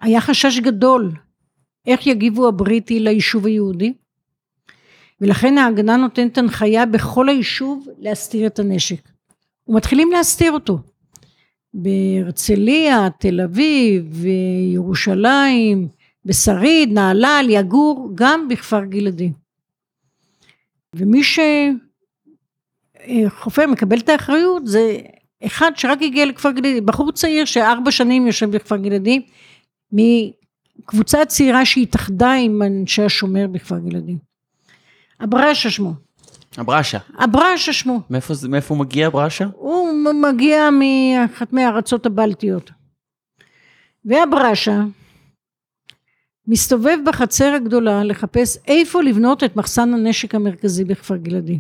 היה 0.02 0.22
חשש 0.22 0.60
גדול 0.60 1.12
איך 1.86 2.08
יגיבו 2.08 2.48
הבריטי 2.48 3.00
ליישוב 3.00 3.45
היהודי, 3.45 3.93
ולכן 5.22 5.58
ההגנה 5.58 5.98
נותנת 5.98 6.38
הנחיה 6.38 6.86
בכל 6.86 7.30
היישוב 7.30 7.88
להסתיר 7.98 8.48
את 8.48 8.60
הנשק. 8.60 9.10
ומתחילים 9.67 10.12
להסתיר 10.12 10.52
אותו. 10.52 10.80
בהרצליה, 11.74 13.08
תל 13.19 13.41
אביב, 13.41 14.26
ירושלים, 14.74 15.88
בשריד, 16.26 16.91
נהלל, 16.91 17.45
יגור, 17.50 18.12
גם 18.15 18.48
בכפר 18.48 18.86
גלעדי. 18.86 19.32
ומי 20.95 21.21
שחופר, 23.28 23.67
מקבל 23.67 23.97
את 23.97 24.10
האחריות, 24.10 24.67
זה 24.67 24.97
אחד 25.45 25.71
שרק 25.75 26.02
הגיע 26.02 26.25
לכפר 26.25 26.52
גלעדי, 26.52 26.82
בחור 26.82 27.12
צעיר 27.12 27.45
שארבע 27.45 27.91
שנים 27.91 28.28
יושב 28.28 28.52
בכפר 28.52 28.78
גלעדי, 28.78 29.25
מקבוצה 29.91 31.25
צעירה 31.25 31.65
שהתאחדה 31.65 32.32
עם 32.32 32.62
אנשי 32.62 33.04
השומר 33.04 33.47
בכפר 33.47 33.80
גלעדי. 33.80 34.15
אברשה 35.23 35.69
שמו. 35.69 35.93
הברשה. 36.58 36.97
אברשה 37.23 37.73
שמו. 37.73 38.02
מאיפה, 38.10 38.34
מאיפה 38.49 38.75
מגיע 38.75 39.08
הברשה? 39.08 39.45
הוא 39.56 39.93
מגיע 40.13 40.69
מאחת 40.69 41.54
מהארצות 41.54 42.06
הבלטיות. 42.06 42.71
ואברשה 44.06 44.82
מסתובב 46.51 46.97
בחצר 47.05 47.53
הגדולה 47.55 48.03
לחפש 48.03 48.57
איפה 48.67 49.01
לבנות 49.01 49.43
את 49.43 49.55
מחסן 49.55 49.93
הנשק 49.93 50.35
המרכזי 50.35 50.83
בכפר 50.83 51.15
גלעדי. 51.15 51.59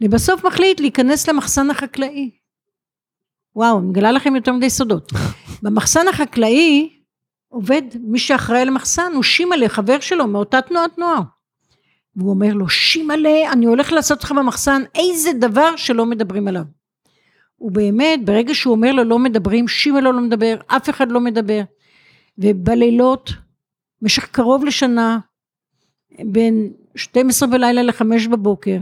לבסוף 0.00 0.44
מחליט 0.44 0.80
להיכנס 0.80 1.28
למחסן 1.28 1.70
החקלאי. 1.70 2.30
וואו, 3.56 3.78
אני 3.78 3.86
מגלה 3.86 4.12
לכם 4.12 4.36
יותר 4.36 4.52
מדי 4.52 4.70
סודות. 4.70 5.12
במחסן 5.62 6.08
החקלאי 6.08 6.90
עובד 7.48 7.82
מי 8.00 8.18
שאחראי 8.18 8.60
על 8.60 8.68
המחסן, 8.68 9.12
הוא 9.14 9.22
שימלה, 9.22 9.68
חבר 9.68 10.00
שלו 10.00 10.26
מאותה 10.26 10.60
תנועת 10.60 10.98
נוער. 10.98 11.20
והוא 12.16 12.30
אומר 12.30 12.54
לו, 12.54 12.68
שימלה, 12.68 13.52
אני 13.52 13.66
הולך 13.66 13.92
לעשות 13.92 14.24
לך 14.24 14.32
במחסן 14.32 14.82
איזה 14.94 15.30
דבר 15.40 15.76
שלא 15.76 16.06
מדברים 16.06 16.48
עליו. 16.48 16.64
ובאמת, 17.60 18.24
ברגע 18.24 18.54
שהוא 18.54 18.74
אומר 18.74 18.92
לו 18.92 19.04
לא 19.04 19.18
מדברים, 19.18 19.68
שימלה 19.68 20.12
לא 20.12 20.20
מדבר, 20.20 20.56
אף 20.66 20.90
אחד 20.90 21.12
לא 21.12 21.20
מדבר. 21.20 21.62
ובלילות, 22.38 23.30
במשך 24.02 24.26
קרוב 24.26 24.64
לשנה, 24.64 25.18
בין 26.24 26.72
12 26.96 27.48
בלילה 27.48 27.82
ל-5 27.82 28.28
בבוקר, 28.30 28.78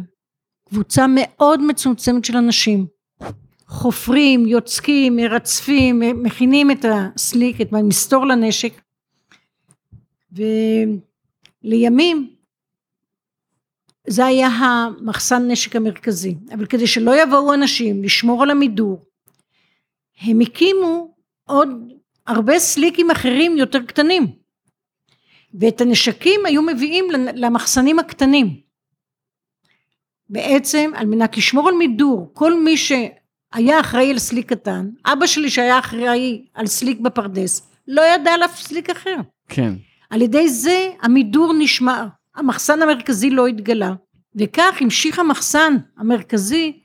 קבוצה 0.68 1.06
מאוד 1.08 1.62
מצומצמת 1.62 2.24
של 2.24 2.36
אנשים, 2.36 2.86
חופרים, 3.66 4.46
יוצקים, 4.46 5.16
מרצפים, 5.16 6.02
מכינים 6.22 6.70
את 6.70 6.84
הסליק, 6.84 7.60
את 7.60 7.72
המסתור 7.72 8.26
לנשק, 8.26 8.80
ולימים 11.62 12.30
זה 14.06 14.26
היה 14.26 14.48
המחסן 14.48 15.50
נשק 15.50 15.76
המרכזי, 15.76 16.34
אבל 16.54 16.66
כדי 16.66 16.86
שלא 16.86 17.22
יבואו 17.22 17.54
אנשים 17.54 18.04
לשמור 18.04 18.42
על 18.42 18.50
המידור, 18.50 19.04
הם 20.20 20.40
הקימו 20.40 21.14
עוד 21.44 21.68
הרבה 22.26 22.58
סליקים 22.58 23.10
אחרים 23.10 23.56
יותר 23.56 23.82
קטנים, 23.82 24.26
ואת 25.60 25.80
הנשקים 25.80 26.46
היו 26.46 26.62
מביאים 26.62 27.04
למחסנים 27.34 27.98
הקטנים. 27.98 28.60
בעצם 30.28 30.90
על 30.94 31.06
מנת 31.06 31.36
לשמור 31.36 31.68
על 31.68 31.74
מידור, 31.74 32.30
כל 32.32 32.60
מי 32.60 32.76
שהיה 32.76 33.80
אחראי 33.80 34.10
על 34.10 34.18
סליק 34.18 34.48
קטן, 34.48 34.90
אבא 35.04 35.26
שלי 35.26 35.50
שהיה 35.50 35.78
אחראי 35.78 36.44
על 36.54 36.66
סליק 36.66 37.00
בפרדס, 37.00 37.70
לא 37.88 38.02
ידע 38.02 38.30
על 38.30 38.44
אף 38.44 38.60
סליק 38.60 38.90
אחר. 38.90 39.16
כן. 39.48 39.74
על 40.10 40.22
ידי 40.22 40.48
זה 40.48 40.90
המידור 41.02 41.52
נשמר, 41.58 42.06
המחסן 42.34 42.82
המרכזי 42.82 43.30
לא 43.30 43.46
התגלה, 43.46 43.94
וכך 44.36 44.76
המשיך 44.80 45.18
המחסן 45.18 45.76
המרכזי 45.96 46.80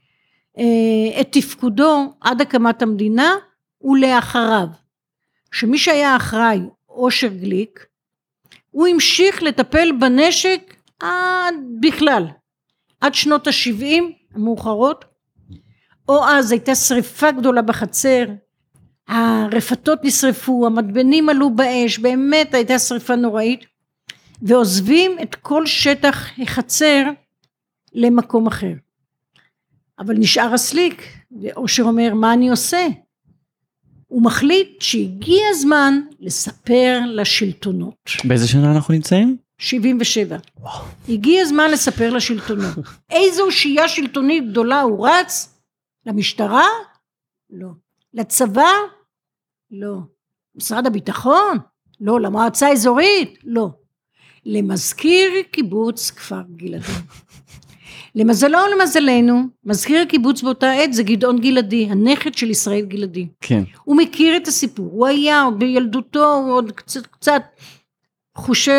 אה, 0.58 1.22
את 1.22 1.28
תפקודו 1.32 2.14
עד 2.22 2.42
הקמת 2.42 2.82
המדינה 2.82 3.36
ולאחריו. 3.82 4.68
שמי 5.60 5.78
שהיה 5.78 6.16
אחראי, 6.16 6.60
אושר 6.90 7.28
גליק, 7.28 7.86
הוא 8.72 8.88
המשיך 8.88 9.44
לטפל 9.44 9.92
בנשק 10.00 10.76
עד 11.00 11.56
בכלל, 11.80 12.28
עד 13.02 13.14
שנות 13.14 13.48
ה-70 13.48 14.04
המאוחרות, 14.34 15.06
או 16.10 16.26
אז 16.26 16.52
הייתה 16.52 16.76
שריפה 16.76 17.32
גדולה 17.32 17.62
בחצר, 17.62 18.26
הרפתות 19.08 20.00
נשרפו, 20.04 20.66
המדבנים 20.66 21.30
עלו 21.30 21.56
באש, 21.56 22.00
באמת 22.00 22.54
הייתה 22.54 22.80
שריפה 22.80 23.16
נוראית, 23.16 23.66
ועוזבים 24.42 25.12
את 25.22 25.36
כל 25.36 25.66
שטח 25.66 26.40
החצר 26.40 27.04
למקום 27.94 28.48
אחר. 28.48 28.74
אבל 30.00 30.16
נשאר 30.18 30.54
הסליק, 30.54 31.02
ואושר 31.42 31.84
אומר 31.84 32.14
מה 32.14 32.34
אני 32.34 32.50
עושה? 32.50 32.88
הוא 34.08 34.24
מחליט 34.24 34.82
שהגיע 34.82 35.42
הזמן 35.50 36.02
לספר 36.20 37.00
לשלטונות. 37.08 37.96
באיזה 38.24 38.48
שנה 38.48 38.72
אנחנו 38.76 38.94
נמצאים? 38.94 39.38
77. 39.60 40.38
הגיע 41.10 41.42
הזמן 41.42 41.72
לספר 41.72 42.10
לשלטונות. 42.14 42.76
איזו 43.10 43.44
אושייה 43.44 43.88
שלטונית 43.88 44.52
גדולה 44.52 44.82
הוא 44.82 45.08
רץ? 45.08 45.60
למשטרה? 46.06 46.66
לא. 47.50 47.70
לצבא? 48.14 48.72
לא. 49.72 49.98
משרד 50.56 50.88
הביטחון? 50.88 51.58
לא. 52.00 52.22
למועצה 52.22 52.68
האזורית? 52.68 53.40
לא. 53.44 53.70
למזכיר 54.46 55.30
קיבוץ 55.52 56.12
כפר 56.12 56.42
גלעדי. 56.56 56.86
למזלו 58.18 58.58
ולמזלנו, 58.58 59.42
מזכיר 59.66 60.02
הקיבוץ 60.02 60.42
באותה 60.42 60.72
עת 60.72 60.94
זה 60.94 61.04
גדעון 61.04 61.40
גלעדי, 61.40 61.88
הנכד 61.90 62.34
של 62.34 62.50
ישראל 62.50 62.86
גלעדי. 62.86 63.28
כן. 63.42 63.64
הוא 63.84 63.98
מכיר 63.98 64.38
את 64.38 64.48
הסיפור, 64.48 64.90
הוא 64.92 65.08
היה 65.08 65.42
עוד 65.42 65.60
בילדותו, 65.60 66.34
הוא 66.34 66.54
עוד 66.54 66.72
קצת, 66.72 67.08
קצת 67.08 67.42
חושי, 68.36 68.72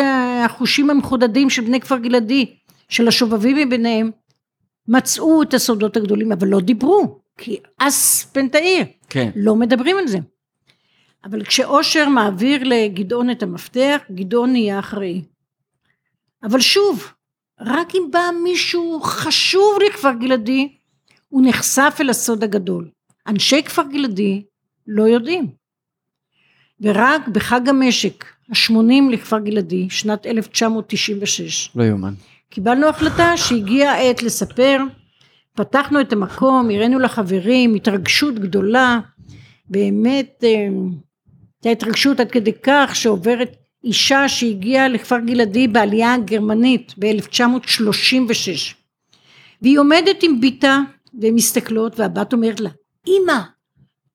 החושים 0.45 0.89
המחודדים 0.89 1.49
של 1.49 1.61
בני 1.61 1.79
כפר 1.79 1.97
גלעדי, 1.97 2.45
של 2.89 3.07
השובבים 3.07 3.57
מביניהם, 3.57 4.11
מצאו 4.87 5.41
את 5.41 5.53
הסודות 5.53 5.97
הגדולים, 5.97 6.31
אבל 6.31 6.47
לא 6.47 6.59
דיברו, 6.59 7.19
כי 7.37 7.57
אס 7.77 8.23
פנתאיר, 8.23 8.85
כן. 9.09 9.29
לא 9.35 9.55
מדברים 9.55 9.97
על 9.97 10.07
זה. 10.07 10.17
אבל 11.23 11.43
כשאושר 11.43 12.09
מעביר 12.09 12.63
לגדעון 12.63 13.29
את 13.29 13.43
המפתח, 13.43 14.01
גדעון 14.11 14.51
נהיה 14.51 14.79
אחראי. 14.79 15.21
אבל 16.43 16.59
שוב, 16.59 17.13
רק 17.59 17.95
אם 17.95 18.07
בא 18.11 18.29
מישהו 18.43 18.99
חשוב 19.01 19.77
לכפר 19.85 20.11
גלעדי, 20.19 20.69
הוא 21.29 21.41
נחשף 21.45 21.97
אל 21.99 22.09
הסוד 22.09 22.43
הגדול. 22.43 22.89
אנשי 23.27 23.63
כפר 23.63 23.83
גלעדי 23.91 24.43
לא 24.87 25.03
יודעים. 25.03 25.47
ורק 26.81 27.27
בחג 27.27 27.69
המשק, 27.69 28.25
ה-80 28.49 29.11
לכפר 29.11 29.39
גלעדי, 29.39 29.89
שנת 29.89 30.25
1996, 30.25 31.69
לא 31.75 31.83
יאומן. 31.83 32.13
קיבלנו 32.49 32.87
החלטה 32.87 33.37
שהגיעה 33.37 33.93
העת 33.93 34.23
לספר, 34.23 34.77
פתחנו 35.55 36.01
את 36.01 36.13
המקום, 36.13 36.69
הראינו 36.69 36.99
לחברים, 36.99 37.75
התרגשות 37.75 38.35
גדולה, 38.35 38.99
באמת 39.69 40.43
אה, 40.43 40.67
הייתה 41.63 41.69
התרגשות 41.69 42.19
עד 42.19 42.31
כדי 42.31 42.51
כך 42.63 42.91
שעוברת 42.93 43.55
אישה 43.83 44.29
שהגיעה 44.29 44.87
לכפר 44.87 45.19
גלעדי 45.19 45.67
בעלייה 45.67 46.13
הגרמנית 46.13 46.93
ב-1936. 46.99 48.75
והיא 49.61 49.79
עומדת 49.79 50.23
עם 50.23 50.41
בתה 50.41 50.77
והן 51.21 51.33
מסתכלות 51.33 51.99
והבת 51.99 52.33
אומרת 52.33 52.59
לה 52.59 52.69
אמא 53.07 53.39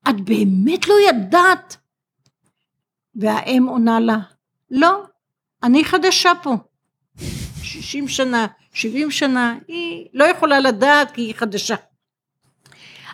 את 0.08 0.20
באמת 0.20 0.88
לא 0.88 0.94
ידעת? 1.08 1.76
והאם 3.14 3.66
עונה 3.68 4.00
לה 4.00 4.18
לא 4.70 5.02
אני 5.62 5.84
חדשה 5.84 6.32
פה. 6.42 6.56
60 7.62 8.08
שנה 8.08 8.46
70 8.72 9.10
שנה 9.10 9.58
היא 9.68 10.06
לא 10.14 10.24
יכולה 10.24 10.60
לדעת 10.60 11.10
כי 11.10 11.20
היא 11.20 11.34
חדשה. 11.34 11.74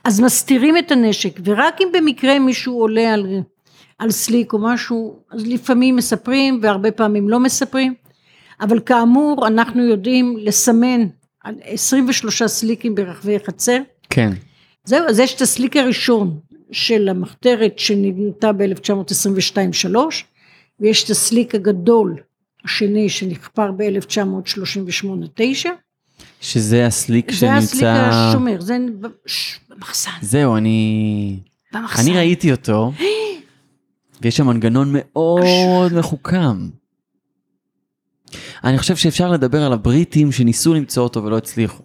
אז 0.04 0.20
מסתירים 0.20 0.76
את 0.76 0.90
הנשק 0.90 1.40
ורק 1.44 1.80
אם 1.80 1.88
במקרה 1.92 2.38
מישהו 2.38 2.80
עולה 2.80 3.14
על, 3.14 3.26
על 4.00 4.10
סליק 4.10 4.52
או 4.52 4.58
משהו 4.58 5.18
אז 5.30 5.46
לפעמים 5.46 5.96
מספרים 5.96 6.58
והרבה 6.62 6.90
פעמים 6.90 7.28
לא 7.28 7.40
מספרים. 7.40 7.94
אבל 8.60 8.80
כאמור 8.86 9.46
אנחנו 9.46 9.82
יודעים 9.82 10.36
לסמן 10.38 11.00
על 11.44 11.54
23 11.62 12.42
סליקים 12.42 12.94
ברחבי 12.94 13.38
חצר 13.46 13.78
כן. 14.10 14.32
זהו 14.84 15.06
אז 15.08 15.18
יש 15.18 15.34
את 15.34 15.40
הסליק 15.40 15.76
הראשון 15.76 16.38
של 16.72 17.08
המחתרת 17.08 17.78
שנבנתה 17.78 18.52
ב-1922-3 18.52 19.96
ויש 20.80 21.04
את 21.04 21.10
הסליק 21.10 21.54
הגדול 21.54 22.16
השני 22.64 23.08
שנחפר 23.08 23.70
ב-1938-9 23.72 25.68
שזה 26.40 26.86
הסליק 26.86 27.32
זה 27.32 27.52
הסליק 27.52 27.80
שנמצא... 27.80 28.10
השומר 28.12 28.60
זה 28.60 28.78
במחסן. 29.68 30.10
זהו, 30.22 30.56
אני... 30.56 31.36
במחסן. 31.72 32.02
אני 32.02 32.16
ראיתי 32.16 32.52
אותו, 32.52 32.92
ויש 34.22 34.37
שם 34.37 34.46
מנגנון 34.46 34.92
מאוד 34.92 35.92
מחוכם. 35.98 36.68
אני 38.64 38.78
חושב 38.78 38.96
שאפשר 38.96 39.30
לדבר 39.30 39.62
על 39.62 39.72
הבריטים 39.72 40.33
שניסו 40.33 40.74
למצוא 40.74 41.02
אותו 41.02 41.24
ולא 41.24 41.37
הצליחו. 41.37 41.83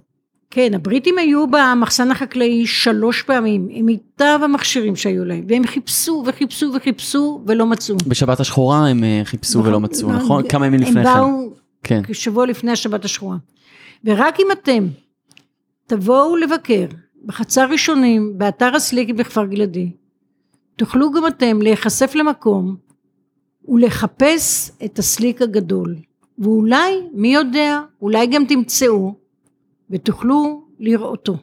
כן, 0.49 0.73
הבריטים 0.73 1.17
היו 1.17 1.47
במחסן 1.47 2.11
החקלאי 2.11 2.67
שלוש 2.67 3.21
פעמים, 3.21 3.67
עם 3.69 3.85
מיטב 3.85 4.39
המכשירים 4.43 4.95
שהיו 4.95 5.25
להם, 5.25 5.45
והם 5.47 5.67
חיפשו 5.67 6.23
וחיפשו 6.27 6.71
וחיפשו 6.75 7.41
ולא 7.47 7.65
מצאו. 7.65 7.95
בשבת 8.07 8.39
השחורה 8.39 8.87
הם 8.87 9.03
אה, 9.03 9.21
חיפשו 9.23 9.63
ולא 9.63 9.79
מצאו, 9.79 10.07
נכון, 10.09 10.23
נכון? 10.23 10.47
כמה 10.47 10.65
ימים 10.65 10.79
לפני 10.79 10.99
הם 10.99 11.05
כן. 11.05 11.13
באו 11.13 11.53
כן. 11.83 12.01
כשבוע 12.07 12.45
לפני 12.45 12.71
השבת 12.71 13.05
השחורה. 13.05 13.37
ורק 14.05 14.39
אם 14.39 14.47
אתם 14.51 14.87
תבואו 15.87 16.35
לבקר 16.35 16.85
בחצר 17.25 17.67
ראשונים 17.69 18.33
באתר 18.37 18.75
הסליקי 18.75 19.13
בכפר 19.13 19.45
גלעדי, 19.45 19.91
תוכלו 20.75 21.11
גם 21.11 21.27
אתם 21.27 21.61
להיחשף 21.61 22.15
למקום 22.15 22.75
ולחפש 23.67 24.71
את 24.85 24.99
הסליק 24.99 25.41
הגדול. 25.41 25.95
ואולי, 26.39 27.07
מי 27.13 27.33
יודע, 27.33 27.81
אולי 28.01 28.27
גם 28.27 28.45
תמצאו 28.45 29.15
ותוכלו 29.89 30.63
לראותו. 30.79 31.37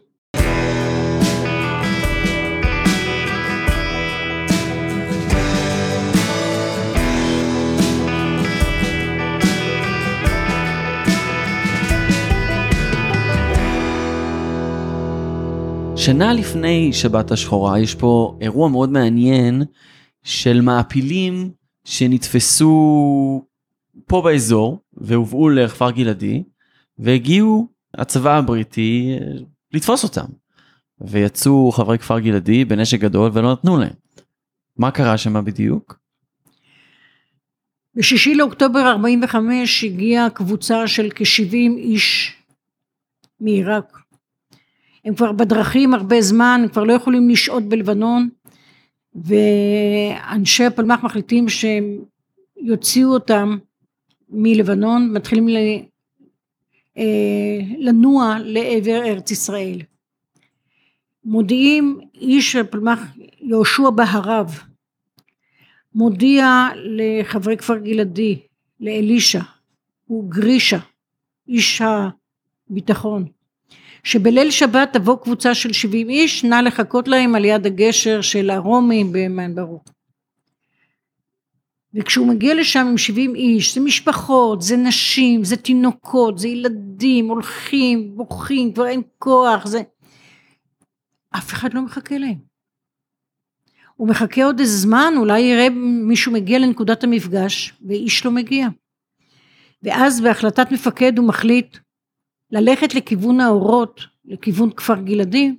שנה 16.05 16.33
לפני 16.33 16.93
שבת 16.93 17.31
השחורה 17.31 17.81
יש 17.81 17.95
פה 17.95 18.39
אירוע 18.41 18.69
מאוד 18.69 18.91
מעניין 18.91 19.63
של 20.23 20.61
מעפילים 20.61 21.51
שנתפסו 21.85 23.45
פה 24.07 24.23
באזור 24.23 24.81
והובאו 24.95 25.49
לכפר 25.49 25.91
גלעדי 25.91 26.43
והגיעו 26.99 27.69
הצבא 27.95 28.39
הבריטי 28.39 29.17
לתפוס 29.73 30.05
אותם. 30.05 30.27
ויצאו 31.01 31.73
חברי 31.73 31.99
כפר 31.99 32.19
גלעדי 32.19 32.65
בנשק 32.65 33.01
גדול 33.01 33.31
ולא 33.35 33.53
נתנו 33.53 33.77
להם. 33.77 33.95
מה 34.77 34.91
קרה 34.91 35.19
שם 35.19 35.45
בדיוק? 35.45 35.99
בשישי 37.95 38.35
לאוקטובר 38.35 38.81
45 38.81 39.85
הגיעה 39.85 40.31
קבוצה 40.31 40.87
של 40.87 41.11
כ-70 41.15 41.77
איש 41.79 42.37
מעיראק. 43.41 44.02
הם 45.05 45.15
כבר 45.15 45.33
בדרכים 45.33 45.95
הרבה 45.95 46.21
זמן, 46.21 46.61
הם 46.63 46.69
כבר 46.69 46.85
לא 46.85 46.93
יכולים 46.93 47.31
לשהות 47.31 47.63
בלבנון, 47.63 48.29
ואנשי 49.15 50.65
הפלמ"ח 50.65 51.05
מחליטים 51.05 51.49
שהם 51.49 51.99
יוציאו 52.57 53.09
אותם 53.09 53.59
מלבנון, 54.29 55.13
מתחילים 55.13 55.49
ל... 55.49 55.57
אה, 56.99 57.59
לנוע 57.79 58.37
לעבר 58.45 59.03
ארץ 59.05 59.31
ישראל. 59.31 59.83
מודיעים 61.25 62.01
איש 62.15 62.57
הפלמ"ח 62.57 63.01
יהושע 63.41 63.91
בהרב 63.91 64.59
מודיע 65.95 66.69
לחברי 66.77 67.57
כפר 67.57 67.79
גלעדי, 67.79 68.39
לאלישע, 68.81 69.43
הוא 70.07 70.31
גרישה, 70.31 70.79
איש 71.49 71.83
הביטחון, 72.71 73.25
שבליל 74.05 74.51
שבת 74.51 74.93
תבוא 74.93 75.17
קבוצה 75.17 75.55
של 75.55 75.73
70 75.73 76.09
איש, 76.09 76.45
נא 76.45 76.55
לחכות 76.55 77.09
להם 77.09 77.35
על 77.35 77.45
יד 77.45 77.67
הגשר 77.67 78.21
של 78.21 78.51
הרומים 78.51 79.13
במען 79.13 79.55
ברוך. 79.55 79.85
וכשהוא 81.95 82.27
מגיע 82.27 82.55
לשם 82.55 82.87
עם 82.91 82.99
70 82.99 83.35
איש, 83.35 83.75
זה 83.75 83.81
משפחות, 83.81 84.63
זה 84.63 84.77
נשים, 84.77 85.45
זה 85.45 85.57
תינוקות, 85.57 86.39
זה 86.39 86.49
ילדים, 86.49 87.29
הולכים, 87.29 88.17
בוכים, 88.17 88.73
כבר 88.73 88.87
אין 88.87 89.03
כוח, 89.19 89.67
זה... 89.67 89.83
אף 91.31 91.53
אחד 91.53 91.75
לא 91.75 91.83
מחכה 91.83 92.19
להם. 92.19 92.39
הוא 93.97 94.09
מחכה 94.09 94.45
עוד 94.45 94.61
איזה 94.61 94.77
זמן, 94.77 95.15
אולי 95.17 95.41
יראה 95.41 95.69
מישהו 96.09 96.33
מגיע 96.33 96.59
לנקודת 96.59 97.05
המפגש, 97.05 97.75
ואיש 97.89 98.25
לא 98.25 98.31
מגיע. 98.31 98.69
ואז 99.83 100.21
בהחלטת 100.21 100.73
מפקד 100.73 101.19
הוא 101.19 101.29
מחליט 101.29 101.77
ללכת 102.53 102.95
לכיוון 102.95 103.41
האורות, 103.41 104.01
לכיוון 104.25 104.71
כפר 104.71 104.95
גלעדי, 104.95 105.55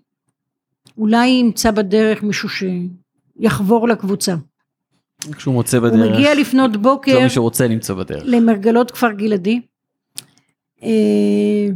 אולי 0.97 1.27
ימצא 1.27 1.71
בדרך 1.71 2.23
מישהו 2.23 2.49
שיחבור 2.49 3.87
לקבוצה. 3.87 4.35
כשהוא 5.31 5.53
מוצא 5.53 5.77
הוא 5.77 5.87
בדרך. 5.87 6.15
מגיע 6.17 6.35
לפנות 6.35 6.77
בוקר 6.77 7.13
לא 7.15 7.23
מי 7.23 7.29
שרוצה 7.29 7.67
למצוא 7.67 7.95
בדרך. 7.95 8.23
למרגלות 8.25 8.91
כפר 8.91 9.11
גלעדי, 9.11 9.61
אה, 10.83 11.67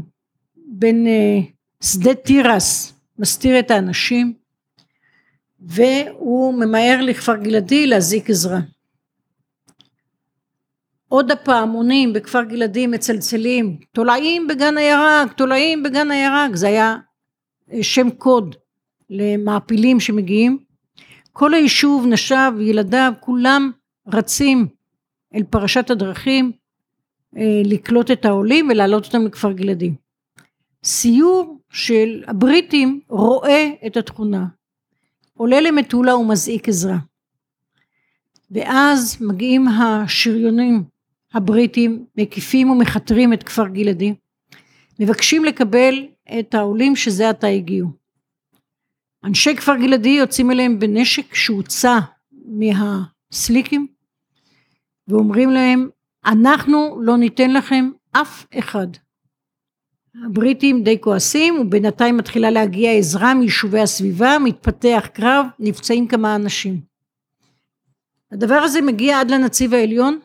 בין 0.68 1.08
אה, 1.08 1.40
שדה 1.84 2.16
תירס, 2.16 2.94
מסתיר 3.20 3.60
את 3.60 3.72
האנשים, 3.72 4.34
והוא 5.60 6.54
ממהר 6.54 7.02
לכפר 7.02 7.36
גלעדי 7.36 7.88
להזעיק 7.88 8.30
עזרה. 8.30 8.60
עוד 11.10 11.32
הפעמונים 11.32 12.14
בכפר 12.14 12.44
גלעדי 12.44 12.88
מצלצלים, 12.88 13.78
תולעים 13.92 14.48
בגן 14.48 14.78
הירק, 14.78 15.34
תולעים 15.34 15.84
בגן 15.84 16.12
הירק, 16.12 16.56
זה 16.56 16.68
היה 16.68 16.96
אה, 17.74 17.84
שם 17.84 18.10
קוד 18.10 18.56
למעפילים 19.10 20.00
שמגיעים. 20.00 20.58
כל 21.34 21.54
היישוב, 21.54 22.06
נשיו, 22.06 22.54
ילדיו, 22.60 23.14
כולם 23.20 23.72
רצים 24.08 24.68
אל 25.36 25.44
פרשת 25.44 25.90
הדרכים 25.90 26.52
אה, 27.38 27.62
לקלוט 27.66 28.12
את 28.12 28.26
העולים 28.26 28.70
ולהעלות 28.70 29.06
אותם 29.06 29.26
לכפר 29.26 29.52
גלעדי. 29.52 29.92
סיור 30.84 31.60
של 31.70 32.24
הבריטים 32.28 33.00
רואה 33.10 33.70
את 33.88 33.98
התכונה, 33.98 34.46
עולה 35.34 35.62
למטולה 35.62 36.16
ומזעיק 36.16 36.70
עזרה. 36.70 36.98
ואז 38.52 39.18
מגיעים 39.22 39.68
השריונים 39.68 40.84
הבריטים, 41.34 42.06
מקיפים 42.18 42.70
ומכתרים 42.70 43.34
את 43.34 43.44
כפר 43.44 43.68
גלעדי, 43.68 44.14
מבקשים 45.00 45.46
לקבל 45.46 46.06
את 46.40 46.54
העולים 46.54 46.96
שזה 46.96 47.30
עתה 47.30 47.48
הגיעו. 47.48 47.90
אנשי 49.24 49.56
כפר 49.56 49.76
גלעדי 49.76 50.10
יוצאים 50.10 50.52
אליהם 50.52 50.80
בנשק 50.80 51.36
שהוצא 51.36 51.98
מהסליקים 52.32 53.88
ואומרים 55.08 55.50
להם 55.50 55.90
אנחנו 56.26 57.00
לא 57.02 57.18
ניתן 57.18 57.54
לכם 57.54 57.90
אף 58.12 58.46
אחד. 58.60 58.88
הבריטים 60.26 60.84
די 60.84 61.02
כועסים 61.02 61.60
ובינתיים 61.60 62.18
מתחילה 62.18 62.50
להגיע 62.50 62.92
עזרה 62.92 63.34
מיישובי 63.34 63.80
הסביבה, 63.80 64.40
מתפתח 64.40 65.08
קרב, 65.14 65.46
נפצעים 65.60 66.08
כמה 66.08 66.36
אנשים. 66.36 66.82
הדבר 68.32 68.56
הזה 68.56 68.82
מגיע 68.82 69.20
עד 69.20 69.32
לנציב 69.32 69.74
העליון 69.74 70.20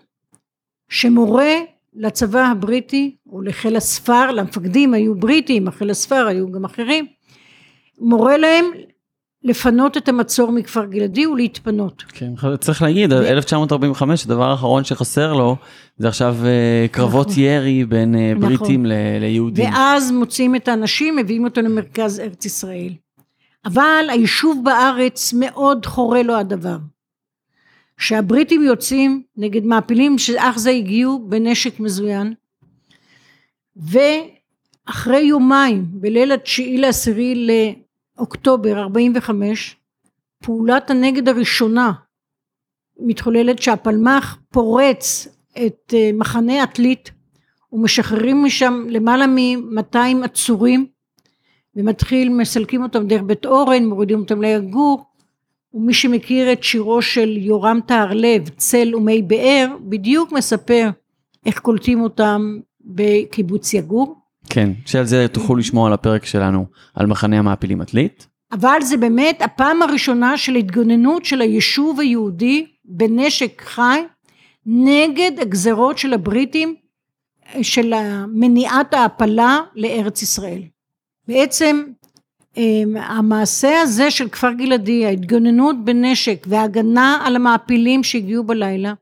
שמורה 0.93 1.55
לצבא 1.95 2.47
הבריטי 2.47 3.17
או 3.33 3.43
לחיל 3.43 3.77
הספר, 3.77 4.31
למפקדים 4.31 4.95
היו 4.95 5.15
בריטים, 5.15 5.69
החיל 5.69 5.91
הספר 5.91 6.27
היו 6.27 6.53
גם 6.53 6.65
אחרים, 6.65 7.07
מורה 8.01 8.37
להם 8.37 8.65
לפנות 9.45 9.97
את 9.97 10.09
המצור 10.09 10.53
מכפר 10.53 10.85
גלעדי 10.85 11.27
ולהתפנות. 11.27 12.03
כן, 12.09 12.33
צריך 12.61 12.83
להגיד, 12.83 13.13
1945 13.13 14.25
הדבר 14.25 14.51
האחרון 14.51 14.85
שחסר 14.85 15.33
לו 15.33 15.57
זה 15.97 16.09
עכשיו 16.09 16.37
אה, 16.45 16.87
קרבות 16.91 17.29
נכון. 17.29 17.43
ירי 17.43 17.85
בין 17.85 18.15
אה, 18.15 18.35
נכון. 18.35 18.49
בריטים 18.49 18.87
ליהודים. 19.21 19.65
ואז 19.65 20.11
מוצאים 20.11 20.57
את 20.57 20.69
האנשים, 20.69 21.17
מביאים 21.17 21.45
אותו 21.45 21.61
למרכז 21.61 22.21
ארץ 22.21 22.45
ישראל. 22.45 22.93
אבל 23.65 24.05
היישוב 24.09 24.63
בארץ 24.65 25.33
מאוד 25.33 25.87
חורה 25.87 26.23
לו 26.23 26.37
הדבר. 26.37 26.77
שהבריטים 27.99 28.63
יוצאים 28.63 29.23
נגד 29.37 29.65
מעפילים 29.65 30.19
שאך 30.19 30.59
זה 30.59 30.71
הגיעו 30.71 31.29
בנשק 31.29 31.81
מזוין 31.81 32.35
ואחרי 33.77 35.21
יומיים 35.21 35.85
בליל 35.93 36.33
התשיעי 36.33 36.79
לעשירי 36.79 37.47
לאוקטובר 38.17 38.79
45 38.79 39.77
פעולת 40.43 40.91
הנגד 40.91 41.29
הראשונה 41.29 41.93
מתחוללת 43.01 43.63
שהפלמ"ח 43.63 44.39
פורץ 44.51 45.29
את 45.67 45.95
אה, 45.95 46.11
מחנה 46.15 46.63
עתלית 46.63 47.11
ומשחררים 47.73 48.45
משם 48.45 48.85
למעלה 48.89 49.27
מ-200 49.27 50.25
עצורים 50.25 50.87
ומתחיל 51.77 52.29
מסלקים 52.29 52.83
אותם 52.83 53.07
דרך 53.07 53.23
בית 53.23 53.47
אורן 53.47 53.85
מורידים 53.85 54.21
אותם 54.21 54.43
ליגור 54.43 55.05
ומי 55.75 55.95
שמכיר 55.95 56.53
את 56.53 56.63
שירו 56.63 57.03
של 57.03 57.37
יורם 57.37 57.81
טהרלב 57.87 58.49
צל 58.49 58.95
ומי 58.95 59.23
באר 59.23 59.67
בדיוק 59.81 60.33
מספר 60.33 60.91
איך 61.47 61.59
קולטים 61.59 62.01
אותם 62.01 62.59
בקיבוץ 62.81 63.75
יגור. 63.75 64.17
כן, 64.49 64.71
שעל 64.87 65.05
זה 65.05 65.27
תוכלו 65.33 65.57
לשמוע 65.57 65.87
על 65.87 65.93
הפרק 65.93 66.25
שלנו 66.25 66.67
על 66.95 67.07
מחנה 67.07 67.39
המעפילים 67.39 67.81
עתלית. 67.81 68.27
אבל 68.53 68.79
זה 68.83 68.97
באמת 68.97 69.43
הפעם 69.43 69.83
הראשונה 69.83 70.37
של 70.37 70.55
התגוננות 70.55 71.25
של 71.25 71.41
היישוב 71.41 72.01
היהודי 72.01 72.67
בנשק 72.85 73.63
חי 73.65 74.01
נגד 74.67 75.33
הגזרות 75.41 75.99
של 75.99 76.13
הבריטים 76.15 76.75
של 77.63 77.93
מניעת 78.35 78.95
ההעפלה 78.95 79.61
לארץ 79.77 80.23
ישראל. 80.23 80.63
בעצם 81.29 81.83
המעשה 82.97 83.81
הזה 83.81 84.11
של 84.11 84.29
כפר 84.29 84.53
גלעדי, 84.53 85.07
ההתגוננות 85.07 85.77
בנשק 85.85 86.47
והגנה 86.49 87.23
על 87.25 87.37
המעפילים 87.37 88.05
שהגיעו 88.05 88.45
בלילה, 88.45 88.93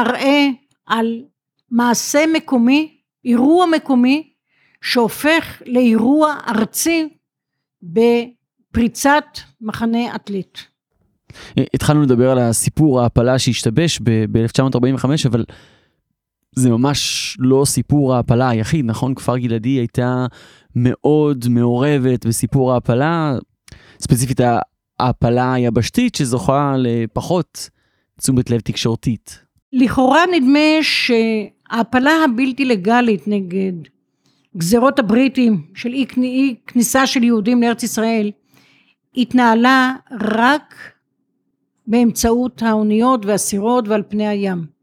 מראה 0.00 0.48
על 0.86 1.22
מעשה 1.70 2.24
מקומי, 2.32 2.96
אירוע 3.24 3.66
מקומי, 3.66 4.30
שהופך 4.82 5.62
לאירוע 5.66 6.34
ארצי 6.48 7.08
בפריצת 7.82 9.24
מחנה 9.60 10.14
עתלית. 10.14 10.66
התחלנו 11.74 12.02
לדבר 12.02 12.30
על 12.30 12.38
הסיפור 12.38 13.00
ההעפלה 13.00 13.38
שהשתבש 13.38 14.00
ב-1945, 14.02 15.04
אבל 15.26 15.44
זה 16.56 16.70
ממש 16.70 17.36
לא 17.40 17.64
סיפור 17.64 18.14
ההעפלה 18.14 18.48
היחיד, 18.48 18.84
נכון? 18.84 19.14
כפר 19.14 19.38
גלעדי 19.38 19.68
הייתה 19.68 20.26
מאוד 20.76 21.48
מעורבת 21.48 22.26
בסיפור 22.26 22.72
ההעפלה, 22.72 23.34
ספציפית 24.00 24.40
ההעפלה 25.00 25.54
היבשתית 25.54 26.14
שזוכה 26.14 26.74
לפחות 26.78 27.70
תשומת 28.18 28.50
לב 28.50 28.60
תקשורתית. 28.60 29.38
לכאורה 29.72 30.22
נדמה 30.32 30.82
שההעפלה 30.82 32.12
הבלתי 32.24 32.64
לגלית 32.64 33.28
נגד 33.28 33.72
גזרות 34.56 34.98
הבריטים 34.98 35.62
של 35.74 35.88
אי, 35.88 36.06
אי 36.16 36.54
כניסה 36.66 37.06
של 37.06 37.24
יהודים 37.24 37.62
לארץ 37.62 37.82
ישראל 37.82 38.30
התנהלה 39.16 39.94
רק 40.20 40.74
באמצעות 41.86 42.62
האוניות 42.62 43.26
והסירות 43.26 43.88
ועל 43.88 44.02
פני 44.08 44.26
הים. 44.26 44.73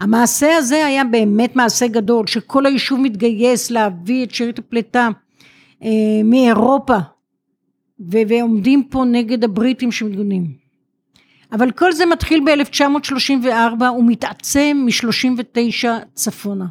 המעשה 0.00 0.56
הזה 0.56 0.86
היה 0.86 1.04
באמת 1.04 1.56
מעשה 1.56 1.86
גדול 1.86 2.26
שכל 2.26 2.66
היישוב 2.66 3.00
מתגייס 3.00 3.70
להביא 3.70 4.24
את 4.24 4.34
שארית 4.34 4.58
הפליטה 4.58 5.08
אה, 5.82 5.88
מאירופה 6.24 6.96
ועומדים 7.98 8.84
פה 8.90 9.04
נגד 9.04 9.44
הבריטים 9.44 9.92
שמתגונים 9.92 10.68
אבל 11.52 11.70
כל 11.70 11.92
זה 11.92 12.06
מתחיל 12.06 12.40
ב-1934 12.44 13.82
ומתעצם 13.98 14.86
מ-39 14.86 15.88
צפונה. 16.14 16.66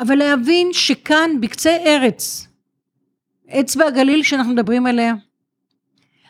אבל 0.00 0.14
להבין 0.14 0.68
שכאן 0.72 1.30
בקצה 1.40 1.76
ארץ 1.86 2.48
אצבע 3.50 3.86
הגליל 3.86 4.22
שאנחנו 4.22 4.52
מדברים 4.52 4.86
עליה 4.86 5.14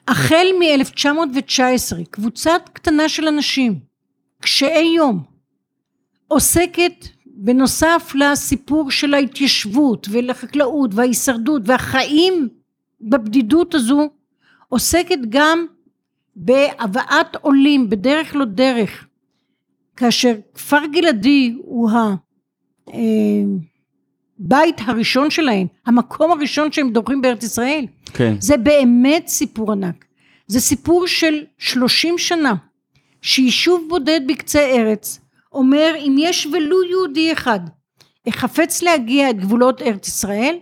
החל 0.08 0.46
מ-1919 0.58 2.04
קבוצת 2.10 2.62
קטנה 2.72 3.08
של 3.08 3.28
אנשים 3.28 3.80
קשי 4.40 4.80
יום 4.96 5.29
עוסקת 6.30 7.08
בנוסף 7.26 8.12
לסיפור 8.14 8.90
של 8.90 9.14
ההתיישבות 9.14 10.06
ולחקלאות 10.10 10.90
וההישרדות 10.94 11.62
והחיים 11.64 12.48
בבדידות 13.00 13.74
הזו 13.74 14.10
עוסקת 14.68 15.18
גם 15.28 15.66
בהבאת 16.36 17.36
עולים 17.40 17.90
בדרך 17.90 18.36
לא 18.36 18.44
דרך 18.44 19.06
כאשר 19.96 20.34
כפר 20.54 20.86
גלעדי 20.92 21.54
הוא 21.58 21.90
הבית 24.38 24.80
אה, 24.80 24.84
הראשון 24.86 25.30
שלהם 25.30 25.66
המקום 25.86 26.30
הראשון 26.30 26.72
שהם 26.72 26.92
דורכים 26.92 27.22
בארץ 27.22 27.42
ישראל 27.42 27.84
כן. 28.12 28.34
זה 28.40 28.56
באמת 28.56 29.28
סיפור 29.28 29.72
ענק 29.72 30.04
זה 30.46 30.60
סיפור 30.60 31.06
של 31.06 31.44
שלושים 31.58 32.18
שנה 32.18 32.54
שיישוב 33.22 33.86
בודד 33.88 34.20
בקצה 34.28 34.60
ארץ 34.60 35.20
אומר 35.52 35.94
אם 35.98 36.16
יש 36.18 36.46
ולו 36.46 36.84
יהודי 36.84 37.32
אחד 37.32 37.60
החפץ 38.26 38.82
להגיע 38.82 39.30
את 39.30 39.36
גבולות 39.36 39.82
ארץ 39.82 40.08
ישראל 40.08 40.56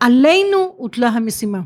עלינו 0.00 0.74
הוטלה 0.76 1.08
המשימה. 1.08 1.60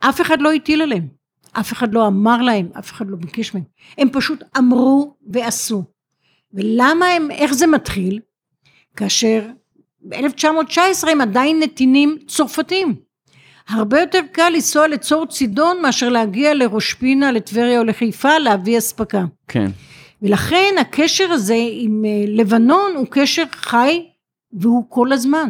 אף 0.00 0.20
אחד 0.20 0.40
לא 0.40 0.52
הטיל 0.52 0.82
עליהם 0.82 1.08
אף 1.52 1.72
אחד 1.72 1.94
לא 1.94 2.06
אמר 2.06 2.42
להם 2.42 2.68
אף 2.78 2.92
אחד 2.92 3.10
לא 3.10 3.16
ביקש 3.16 3.54
מהם. 3.54 3.62
הם 3.98 4.08
פשוט 4.12 4.42
אמרו 4.58 5.16
ועשו. 5.26 5.84
ולמה 6.54 7.06
הם 7.06 7.30
איך 7.30 7.52
זה 7.52 7.66
מתחיל? 7.66 8.20
כאשר 8.96 9.46
ב-1919 10.00 11.10
הם 11.10 11.20
עדיין 11.20 11.62
נתינים 11.62 12.18
צרפתים. 12.26 12.94
הרבה 13.68 14.00
יותר 14.00 14.20
קל 14.32 14.48
לנסוע 14.54 14.88
לצור 14.88 15.26
צידון 15.26 15.82
מאשר 15.82 16.08
להגיע 16.08 16.54
לראש 16.54 16.94
פינה 16.94 17.32
לטבריה 17.32 17.78
או 17.78 17.84
לחיפה 17.84 18.38
להביא 18.38 18.78
אספקה. 18.78 19.24
כן 19.48 19.70
ולכן 20.22 20.74
הקשר 20.80 21.32
הזה 21.32 21.56
עם 21.70 22.04
אה, 22.04 22.24
לבנון 22.28 22.92
הוא 22.96 23.06
קשר 23.10 23.44
חי 23.52 24.08
והוא 24.52 24.84
כל 24.88 25.12
הזמן. 25.12 25.48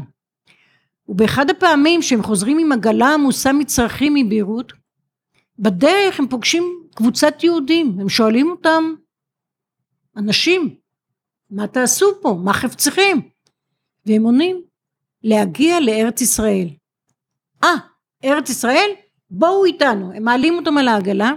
ובאחד 1.08 1.50
הפעמים 1.50 2.02
שהם 2.02 2.22
חוזרים 2.22 2.58
עם 2.58 2.72
עגלה 2.72 3.14
עמוסה 3.14 3.52
מצרכים 3.52 4.14
מביירות, 4.14 4.72
בדרך 5.58 6.20
הם 6.20 6.28
פוגשים 6.28 6.82
קבוצת 6.94 7.44
יהודים, 7.44 7.96
הם 8.00 8.08
שואלים 8.08 8.50
אותם, 8.50 8.94
אנשים, 10.16 10.76
מה 11.50 11.66
תעשו 11.66 12.06
פה? 12.22 12.38
מה 12.44 12.52
חפצכם? 12.52 13.18
והם 14.06 14.22
עונים, 14.22 14.62
להגיע 15.22 15.80
לארץ 15.80 16.20
ישראל. 16.20 16.68
אה, 17.64 17.74
ארץ 18.24 18.50
ישראל? 18.50 18.90
בואו 19.30 19.64
איתנו. 19.64 20.12
הם 20.12 20.22
מעלים 20.22 20.54
אותם 20.54 20.78
על 20.78 20.88
העגלה, 20.88 21.32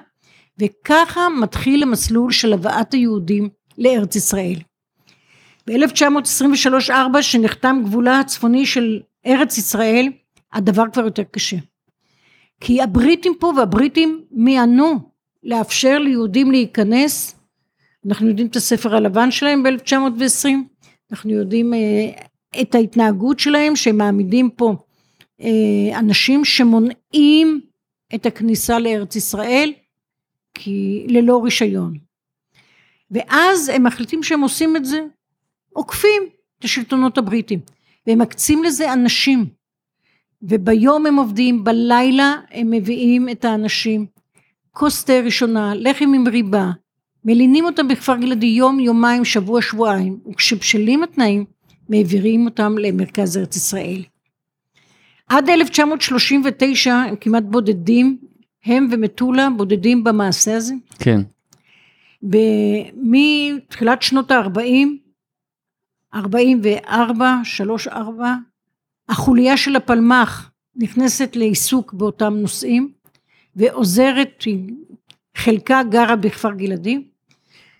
וככה 0.59 1.29
מתחיל 1.29 1.83
המסלול 1.83 2.31
של 2.31 2.53
הבאת 2.53 2.93
היהודים 2.93 3.49
לארץ 3.77 4.15
ישראל. 4.15 4.55
ב-1923-4 5.67 7.21
שנחתם 7.21 7.81
גבולה 7.83 8.19
הצפוני 8.19 8.65
של 8.65 8.99
ארץ 9.25 9.57
ישראל 9.57 10.11
הדבר 10.53 10.83
כבר 10.93 11.05
יותר 11.05 11.23
קשה. 11.23 11.57
כי 12.59 12.81
הבריטים 12.81 13.33
פה 13.39 13.53
והבריטים 13.57 14.23
מיענו 14.31 14.99
לאפשר 15.43 15.99
ליהודים 15.99 16.51
להיכנס 16.51 17.35
אנחנו 18.07 18.27
יודעים 18.27 18.47
את 18.47 18.55
הספר 18.55 18.95
הלבן 18.95 19.31
שלהם 19.31 19.63
ב-1920 19.63 20.49
אנחנו 21.11 21.31
יודעים 21.31 21.73
uh, 21.73 22.57
את 22.61 22.75
ההתנהגות 22.75 23.39
שלהם 23.39 23.75
שהם 23.75 23.97
מעמידים 23.97 24.49
פה 24.49 24.75
אה, 25.41 25.99
אנשים 25.99 26.45
שמונעים 26.45 27.61
את 28.15 28.25
הכניסה 28.25 28.79
לארץ 28.79 29.15
ישראל 29.15 29.73
כי 30.55 31.05
ללא 31.09 31.41
רישיון. 31.43 31.97
ואז 33.11 33.69
הם 33.69 33.83
מחליטים 33.83 34.23
שהם 34.23 34.41
עושים 34.41 34.75
את 34.75 34.85
זה, 34.85 34.99
עוקפים 35.73 36.23
את 36.59 36.63
השלטונות 36.63 37.17
הבריטים, 37.17 37.59
והם 38.07 38.19
מקצים 38.19 38.63
לזה 38.63 38.93
אנשים, 38.93 39.45
וביום 40.41 41.05
הם 41.05 41.15
עובדים, 41.15 41.63
בלילה 41.63 42.35
הם 42.51 42.71
מביאים 42.71 43.29
את 43.29 43.45
האנשים, 43.45 44.05
כוס 44.71 45.03
תה 45.03 45.13
ראשונה, 45.13 45.75
לחם 45.75 46.13
עם 46.15 46.27
ריבה, 46.27 46.71
מלינים 47.25 47.65
אותם 47.65 47.87
בכפר 47.87 48.15
גלעדי 48.15 48.45
יום, 48.45 48.79
יומיים, 48.79 49.25
שבוע, 49.25 49.61
שבועיים, 49.61 50.19
וכשבשלים 50.31 51.03
התנאים, 51.03 51.45
מעבירים 51.89 52.45
אותם 52.45 52.77
למרכז 52.77 53.37
ארץ 53.37 53.55
ישראל. 53.55 54.03
עד 55.27 55.49
1939 55.49 56.93
הם 56.93 57.15
כמעט 57.15 57.43
בודדים, 57.43 58.17
הם 58.65 58.87
ומטולה 58.91 59.47
בודדים 59.57 60.03
במעשה 60.03 60.57
הזה. 60.57 60.73
כן. 60.99 61.21
מתחילת 62.93 64.01
שנות 64.01 64.31
ה-40, 64.31 64.59
44, 66.15 67.39
3, 67.43 67.87
4, 67.87 68.35
החוליה 69.09 69.57
של 69.57 69.75
הפלמ"ח 69.75 70.51
נכנסת 70.75 71.35
לעיסוק 71.35 71.93
באותם 71.93 72.33
נושאים 72.33 72.91
ועוזרת, 73.55 74.43
חלקה 75.37 75.83
גרה 75.83 76.15
בכפר 76.15 76.53
גלעדי 76.53 77.03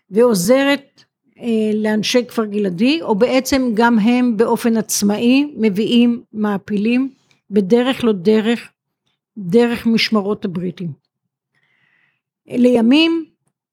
ועוזרת 0.10 1.04
אה, 1.40 1.72
לאנשי 1.74 2.26
כפר 2.28 2.46
גלעדי 2.46 3.02
או 3.02 3.16
בעצם 3.16 3.72
גם 3.74 4.00
הם 4.00 4.38
באופן 4.38 4.78
עצמאי 4.78 5.54
מביאים 5.58 6.24
מעפילים 6.34 7.10
בדרך 7.50 8.04
לא 8.04 8.12
דרך, 8.12 8.70
דרך 9.38 9.86
משמרות 9.86 10.46
הבריטים. 10.46 10.92
לימים 12.48 13.26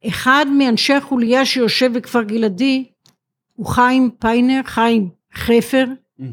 אחד 0.06 0.46
מאנשי 0.58 0.92
החוליה 0.92 1.44
שיושב 1.44 1.92
בכפר 1.92 2.22
גלעדי 2.22 2.84
הוא 3.54 3.66
חיים 3.66 4.10
פיינר, 4.18 4.60
חיים 4.64 5.10
חפר, 5.34 5.86
mm-hmm. 6.20 6.24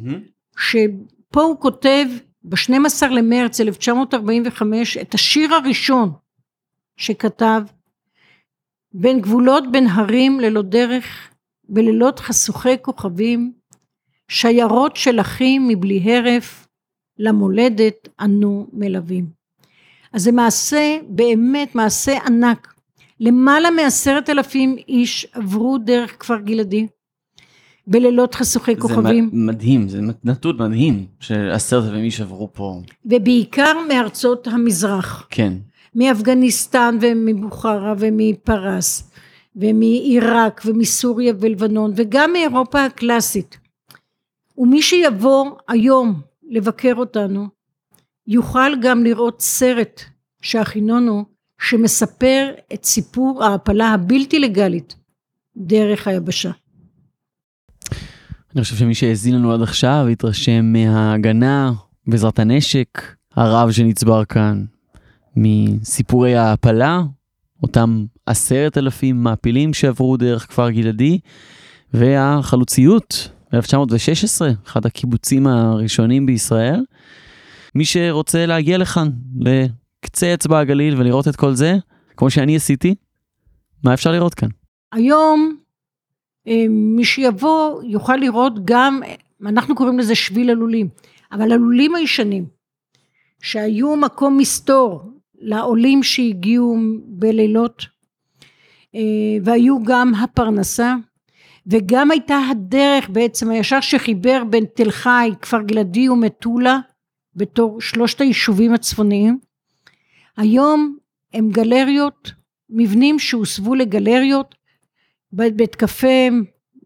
שפה 0.59 1.41
הוא 1.41 1.59
כותב 1.59 2.05
ב-12 2.43 3.07
למרץ 3.07 3.61
1945 3.61 4.97
את 4.97 5.13
השיר 5.13 5.53
הראשון 5.53 6.11
שכתב 6.97 7.61
בין 8.93 9.21
גבולות 9.21 9.63
בין 9.71 9.87
הרים 9.87 10.39
ללא 10.39 10.61
דרך 10.61 11.29
בלילות 11.69 12.19
חשוכי 12.19 12.81
כוכבים 12.81 13.53
שיירות 14.27 14.95
של 14.95 15.19
אחים 15.19 15.67
מבלי 15.67 15.99
הרף 16.05 16.67
למולדת 17.19 18.07
אנו 18.21 18.67
מלווים. 18.73 19.25
אז 20.13 20.23
זה 20.23 20.31
מעשה 20.31 20.97
באמת 21.07 21.75
מעשה 21.75 22.17
ענק 22.25 22.73
למעלה 23.19 23.71
מעשרת 23.71 24.29
אלפים 24.29 24.75
איש 24.87 25.27
עברו 25.33 25.77
דרך 25.77 26.19
כפר 26.19 26.37
גלעדי 26.37 26.87
בלילות 27.87 28.35
חשוכי 28.35 28.75
כוכבים. 28.75 29.29
זה 29.31 29.37
מדהים, 29.37 29.89
זה 29.89 30.01
נתון 30.23 30.57
מדהים 30.59 31.05
שעשרת 31.19 31.83
אלפים 31.83 32.03
איש 32.03 32.21
עברו 32.21 32.49
פה. 32.53 32.81
ובעיקר 33.05 33.73
מארצות 33.89 34.47
המזרח. 34.47 35.27
כן. 35.29 35.53
מאפגניסטן 35.95 36.97
ומבוכרה 37.01 37.93
ומפרס 37.99 39.11
ומעיראק 39.55 40.61
ומסוריה 40.65 41.33
ולבנון 41.39 41.91
וגם 41.95 42.33
מאירופה 42.33 42.85
הקלאסית. 42.85 43.57
ומי 44.57 44.81
שיבוא 44.81 45.45
היום 45.67 46.21
לבקר 46.49 46.93
אותנו 46.97 47.47
יוכל 48.27 48.71
גם 48.81 49.03
לראות 49.03 49.41
סרט 49.41 50.01
שהכינונו 50.41 51.25
שמספר 51.59 52.51
את 52.73 52.85
סיפור 52.85 53.43
ההעפלה 53.43 53.87
הבלתי 53.87 54.39
לגלית 54.39 54.95
דרך 55.57 56.07
היבשה. 56.07 56.51
אני 58.55 58.63
חושב 58.63 58.75
שמי 58.75 58.95
שהאזין 58.95 59.35
לנו 59.35 59.53
עד 59.53 59.61
עכשיו 59.61 60.07
התרשם 60.11 60.73
מההגנה 60.73 61.71
בעזרת 62.07 62.39
הנשק 62.39 63.15
הרב 63.35 63.71
שנצבר 63.71 64.25
כאן, 64.25 64.65
מסיפורי 65.35 66.35
ההעפלה, 66.35 67.01
אותם 67.63 68.05
עשרת 68.25 68.77
אלפים 68.77 69.23
מעפילים 69.23 69.73
שעברו 69.73 70.17
דרך 70.17 70.47
כפר 70.47 70.69
גלעדי, 70.69 71.19
והחלוציות 71.93 73.29
ב-1916, 73.53 74.41
אחד 74.67 74.85
הקיבוצים 74.85 75.47
הראשונים 75.47 76.25
בישראל. 76.25 76.83
מי 77.75 77.85
שרוצה 77.85 78.45
להגיע 78.45 78.77
לכאן, 78.77 79.09
קצה 80.01 80.33
אצבע 80.33 80.59
הגליל 80.59 80.95
ולראות 80.97 81.27
את 81.27 81.35
כל 81.35 81.53
זה, 81.53 81.77
כמו 82.17 82.29
שאני 82.29 82.55
עשיתי, 82.55 82.95
מה 83.83 83.93
אפשר 83.93 84.11
לראות 84.11 84.33
כאן? 84.33 84.49
היום 84.91 85.57
אה, 86.47 86.65
מי 86.69 87.05
שיבוא 87.05 87.83
יוכל 87.83 88.15
לראות 88.15 88.53
גם, 88.65 88.99
אנחנו 89.45 89.75
קוראים 89.75 89.99
לזה 89.99 90.15
שביל 90.15 90.49
הלולים, 90.49 90.89
אבל 91.31 91.51
הלולים 91.51 91.95
הישנים, 91.95 92.45
שהיו 93.41 93.95
מקום 93.95 94.37
מסתור 94.37 95.11
לעולים 95.39 96.03
שהגיעו 96.03 96.77
בלילות, 97.05 97.85
אה, 98.95 99.01
והיו 99.43 99.83
גם 99.83 100.15
הפרנסה, 100.15 100.95
וגם 101.69 102.11
הייתה 102.11 102.39
הדרך 102.51 103.09
בעצם 103.09 103.49
הישר 103.49 103.81
שחיבר 103.81 104.43
בין 104.49 104.65
תל 104.75 104.91
חי, 104.91 105.31
כפר 105.41 105.61
גלעדי 105.61 106.09
ומטולה, 106.09 106.79
בתור 107.35 107.81
שלושת 107.81 108.21
היישובים 108.21 108.73
הצפוניים, 108.73 109.39
היום 110.37 110.97
הם 111.33 111.49
גלריות, 111.49 112.31
מבנים 112.69 113.19
שהוסבו 113.19 113.75
לגלריות, 113.75 114.55
בית 115.31 115.75
קפה, 115.75 116.27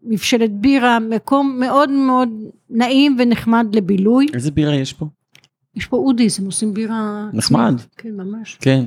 מבשלת 0.02 0.50
בירה, 0.50 0.98
מקום 0.98 1.56
מאוד 1.60 1.90
מאוד 1.90 2.28
נעים 2.70 3.16
ונחמד 3.18 3.66
לבילוי. 3.72 4.26
איזה 4.34 4.50
בירה 4.50 4.74
יש 4.74 4.92
פה? 4.92 5.06
יש 5.74 5.86
פה 5.86 5.96
אודיס, 5.96 6.38
הם 6.38 6.46
עושים 6.46 6.74
בירה... 6.74 7.28
נחמד. 7.32 7.74
כן, 7.96 8.16
ממש. 8.16 8.58
כן. 8.60 8.84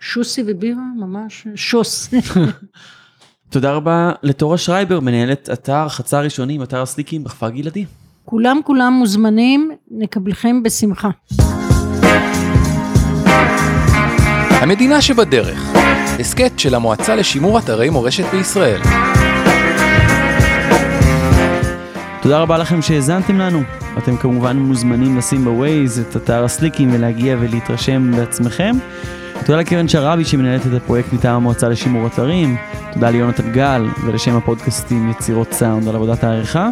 שוסי 0.00 0.42
ובירה, 0.46 0.82
ממש 0.96 1.46
שוס. 1.54 2.08
תודה 3.50 3.72
רבה 3.72 4.12
לתורה 4.22 4.58
שרייבר, 4.58 5.00
מנהלת 5.00 5.50
אתר 5.52 5.88
חצר 5.88 6.20
ראשונים, 6.20 6.62
אתר 6.62 6.82
הסליקים 6.82 7.24
בכפר 7.24 7.50
גלעדי. 7.50 7.84
כולם 8.24 8.60
כולם 8.64 8.92
מוזמנים, 8.92 9.70
נקבלכם 9.90 10.62
בשמחה. 10.62 11.08
המדינה 14.50 15.02
שבדרך, 15.02 15.72
הסכת 16.20 16.58
של 16.58 16.74
המועצה 16.74 17.16
לשימור 17.16 17.58
אתרי 17.58 17.90
מורשת 17.90 18.24
בישראל. 18.32 18.80
תודה 22.22 22.38
רבה 22.38 22.58
לכם 22.58 22.82
שהאזנתם 22.82 23.38
לנו. 23.38 23.62
אתם 23.98 24.16
כמובן 24.16 24.56
מוזמנים 24.56 25.18
לשים 25.18 25.44
בווייז 25.44 25.98
את 25.98 26.16
אתר 26.16 26.44
הסליקים 26.44 26.90
ולהגיע 26.92 27.36
ולהתרשם 27.40 28.10
בעצמכם. 28.16 28.76
תודה 29.46 29.58
לקרן 29.58 29.88
שרבי 29.88 30.24
שמנהלת 30.24 30.66
את 30.66 30.72
הפרויקט 30.72 31.12
מטעם 31.12 31.34
המועצה 31.34 31.68
לשימור 31.68 32.06
אתרים. 32.06 32.56
תודה 32.92 33.10
ליונתן 33.10 33.52
גל 33.52 33.86
ולשם 34.06 34.36
הפודקאסטים 34.36 35.10
יצירות 35.10 35.52
סאונד 35.52 35.88
על 35.88 35.94
עבודת 35.96 36.24
העריכה. 36.24 36.68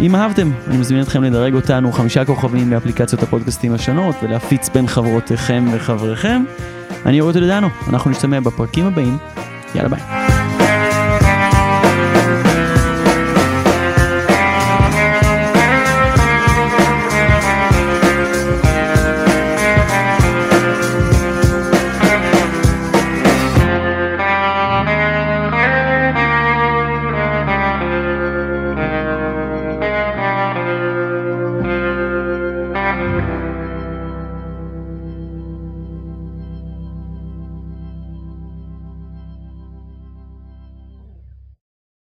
אם 0.00 0.14
אהבתם, 0.14 0.50
אני 0.66 0.78
מזמין 0.78 1.02
אתכם 1.02 1.24
לדרג 1.24 1.54
אותנו 1.54 1.92
חמישה 1.92 2.24
כוכבים 2.24 2.70
באפליקציות 2.70 3.22
הפודקאסטים 3.22 3.74
השונות 3.74 4.16
ולהפיץ 4.22 4.68
בין 4.68 4.86
חברותיכם 4.86 5.64
וחבריכם. 5.72 6.42
אני 7.06 7.20
אורי 7.20 7.32
טולדנו, 7.32 7.68
אנחנו 7.88 8.10
נשתמע 8.10 8.40
בפרקים 8.40 8.86
הבאים, 8.86 9.16
יאללה 9.74 9.88
ביי. 9.88 10.29